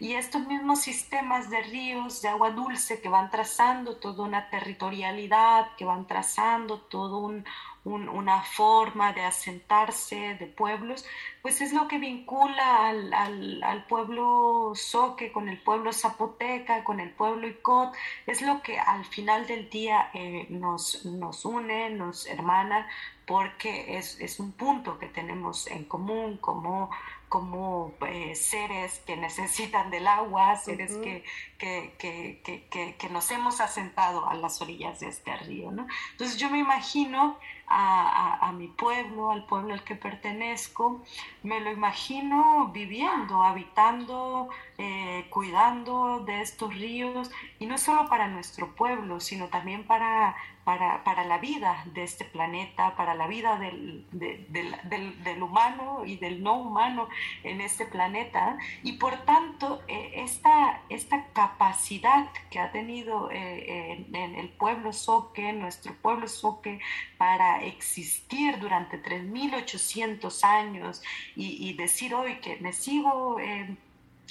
[0.00, 5.76] Y estos mismos sistemas de ríos de agua dulce que van trazando toda una territorialidad,
[5.76, 7.44] que van trazando todo un,
[7.88, 11.04] una forma de asentarse de pueblos,
[11.42, 17.10] pues es lo que vincula al, al, pueblo soque con el pueblo zapoteca, con el
[17.10, 17.92] pueblo icot,
[18.26, 22.86] es lo que al final del día eh, nos, nos une, nos hermana,
[23.26, 26.90] porque es, es, un punto que tenemos en común como
[27.28, 31.24] como eh, seres que necesitan del agua, seres que,
[31.58, 35.70] que, que, que, nos hemos asentado a las orillas de este río.
[35.70, 35.86] ¿no?
[36.12, 41.02] Entonces yo me imagino a, a, mi pueblo, al pueblo al que pertenezco,
[41.42, 44.48] me lo imagino viviendo, habitando,
[44.78, 50.34] eh, cuidando de estos ríos, y no solo para nuestro pueblo, sino también para
[50.68, 54.76] para, para, la vida de este planeta, para la vida del, del,
[55.24, 57.08] del, humano y del no humano
[57.42, 58.58] en este planeta.
[58.82, 65.54] Y por tanto, eh, esta, esta capacidad que ha tenido eh, en, el pueblo Soque,
[65.54, 66.80] nuestro pueblo Soque,
[67.16, 71.02] para existir durante 3.800 años
[71.34, 73.40] y, y, decir hoy que me sigo...
[73.40, 73.74] Eh,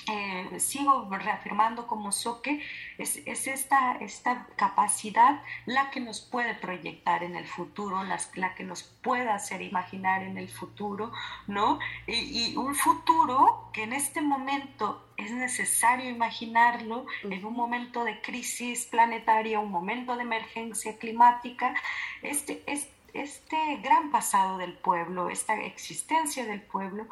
[0.05, 2.61] eh, sigo reafirmando como Soque,
[2.97, 8.63] es, es, esta, esta capacidad la que nos puede proyectar en el futuro, la que
[8.63, 11.11] nos puede hacer imaginar en el futuro,
[11.47, 11.79] ¿no?
[12.05, 18.85] Y, un futuro que en este momento es necesario imaginarlo en un momento de crisis
[18.85, 21.73] planetaria, un momento de emergencia climática,
[22.21, 27.07] este, este, este gran pasado del pueblo, esta existencia del pueblo,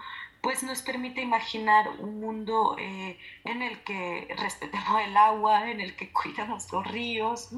[0.45, 5.95] pues nos permite imaginar un mundo eh, en el que respetemos el agua, en el
[5.95, 7.49] que cuidamos los ríos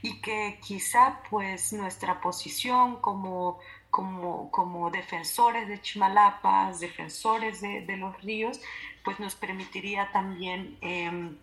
[0.00, 3.58] y que quizá pues nuestra posición como,
[3.90, 8.60] como, como defensores de Chimalapas, defensores de, los ríos,
[9.02, 11.36] pues nos permitiría también em,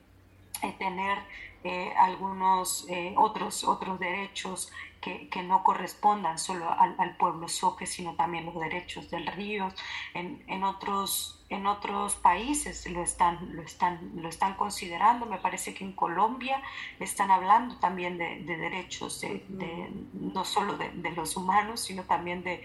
[0.64, 1.18] eh, tener
[1.66, 4.72] eh, algunos otros, otros derechos
[5.02, 9.70] que, que, no correspondan solo al, al, pueblo soque, sino también los derechos del río.
[10.14, 15.26] En, en otros en otros países lo están, lo están, lo están considerando.
[15.26, 16.62] Me parece que en Colombia
[17.00, 22.64] están hablando también de, derechos, de, no solo de, los humanos, sino también de,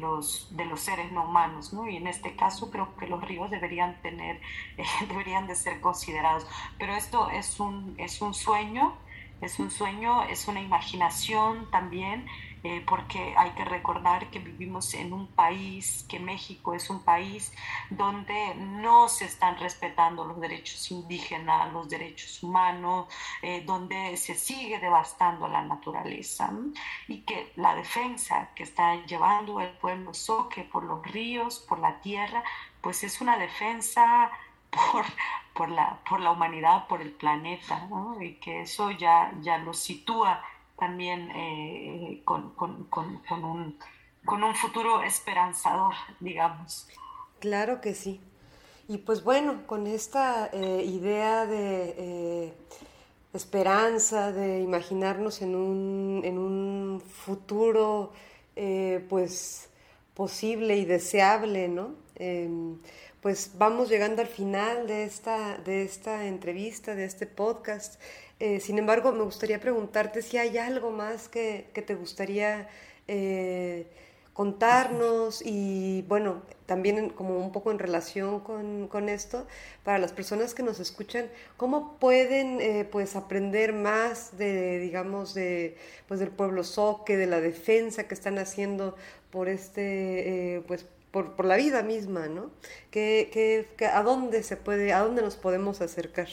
[0.00, 1.74] los, de los seres no humanos.
[1.74, 1.86] ¿no?
[1.86, 4.40] Y en este caso creo que los ríos deberían, tener,
[5.08, 6.46] deberían de ser considerados.
[6.78, 8.96] Pero esto es un, es un sueño,
[9.40, 12.26] es un sueño, es una imaginación también
[12.66, 17.52] eh, porque hay que recordar que vivimos en un país, que México es un país
[17.90, 23.06] donde no se están respetando los derechos indígenas, los derechos humanos,
[23.42, 26.50] eh, donde se sigue devastando la naturaleza
[27.06, 32.00] y que la defensa que está llevando el pueblo soque por los ríos, por la
[32.00, 32.42] tierra,
[32.80, 34.30] pues es una defensa
[34.74, 35.04] por,
[35.54, 38.20] por, la, por la humanidad, por el planeta, ¿no?
[38.20, 40.42] y que eso ya, ya lo sitúa
[40.78, 43.78] también eh, con, con, con, un,
[44.24, 46.88] con un futuro esperanzador, digamos.
[47.38, 48.20] Claro que sí.
[48.88, 52.54] Y pues bueno, con esta eh, idea de eh,
[53.32, 58.12] esperanza, de imaginarnos en un, en un futuro
[59.08, 59.68] pues
[60.14, 61.94] posible y deseable, ¿no?
[63.24, 67.98] Pues vamos llegando al final de esta, de esta entrevista, de este podcast.
[68.38, 72.68] Eh, sin embargo, me gustaría preguntarte si hay algo más que, te gustaría
[73.08, 73.86] eh,
[74.34, 79.46] contarnos y, bueno, también como un poco en relación con, esto,
[79.84, 85.78] para las personas que nos escuchan, ¿cómo pueden eh, pues aprender más de, digamos, de,
[86.06, 88.96] pues del pueblo soque, de la defensa que están haciendo
[89.30, 92.50] por este, pues por, por, la vida misma, ¿no?
[92.90, 96.26] ¿Qué, a dónde se puede, a dónde nos podemos acercar?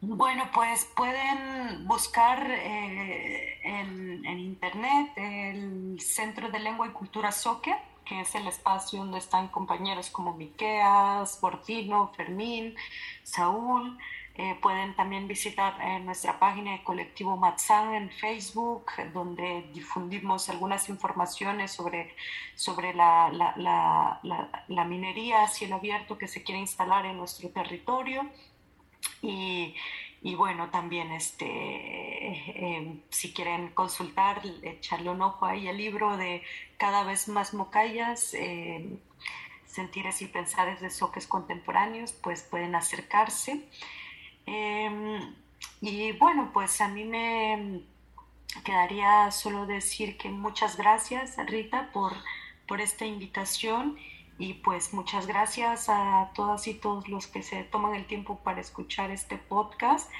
[0.00, 7.76] Bueno, pues pueden buscar eh, en, internet el Centro de Lengua y Cultura Soque,
[8.06, 12.76] que es el espacio donde están compañeros como Miqueas, Bortino, Fermín,
[13.24, 13.98] Saúl.
[14.42, 20.88] Eh, pueden también visitar eh, nuestra página de Colectivo Matzán en Facebook, donde difundimos algunas
[20.88, 22.16] informaciones sobre,
[22.54, 27.50] sobre la, la, la, la minería a cielo abierto que se quiere instalar en nuestro
[27.50, 28.30] territorio.
[29.20, 29.74] Y,
[30.22, 36.42] y bueno, también este, eh, si quieren consultar, echarle un ojo ahí al libro de
[36.78, 38.88] Cada vez más mocayas, eh,
[39.66, 43.68] Sentires y Pensares de Soques Contemporáneos, pues pueden acercarse.
[44.46, 45.34] Em,
[45.80, 47.82] y bueno, pues a mí me
[48.64, 52.12] quedaría solo decir que muchas gracias, Rita, por,
[52.66, 53.96] por esta invitación
[54.38, 58.60] y pues muchas gracias a todas y todos los que se toman el tiempo para
[58.60, 60.10] escuchar este podcast.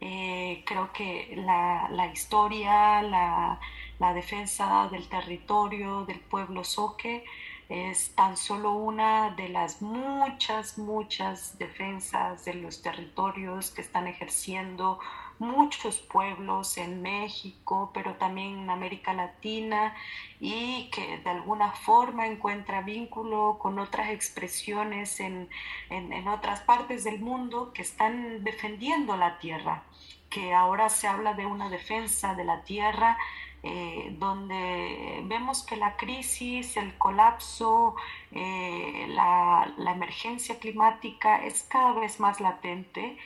[0.00, 3.60] Eh, creo que la, la historia, la,
[3.98, 7.24] la, defensa del territorio, del pueblo soque,
[7.68, 15.00] es tan solo una de las muchas, muchas defensas de los territorios que están ejerciendo
[15.38, 19.94] muchos pueblos en México, pero también en América Latina
[20.40, 25.48] y que de alguna forma encuentra vínculo con otras expresiones en,
[25.90, 29.82] en, otras partes del mundo que están defendiendo la tierra,
[30.30, 33.18] que ahora se habla de una defensa de la tierra.
[33.62, 37.96] Eh, donde vemos que la crisis, el colapso,
[38.30, 43.16] eh, la, la emergencia climática es cada vez más latente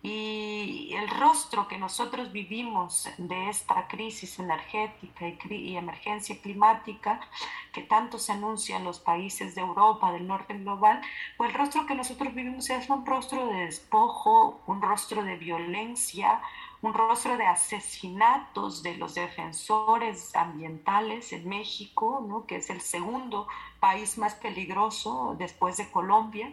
[0.00, 7.20] y el rostro que nosotros vivimos de esta crisis energética y, emergencia climática
[7.72, 11.00] que tanto se anuncia en los países de Europa, del norte global,
[11.36, 16.40] pues el rostro que nosotros vivimos es un rostro de despojo, un rostro de violencia,
[16.82, 22.46] un rostro de asesinatos de los defensores ambientales en México, ¿no?
[22.46, 23.48] que es el segundo
[23.80, 26.52] país más peligroso después de Colombia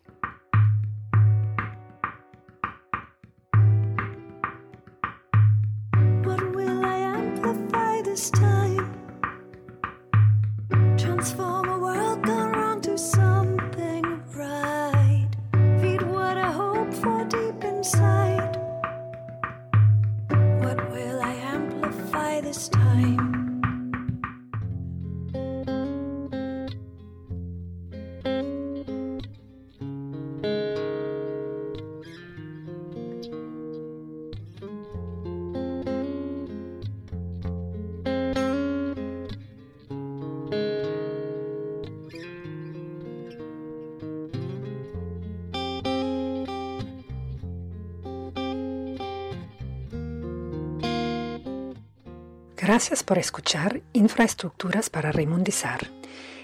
[52.93, 55.81] Gracias por escuchar Infraestructuras para Remundizar.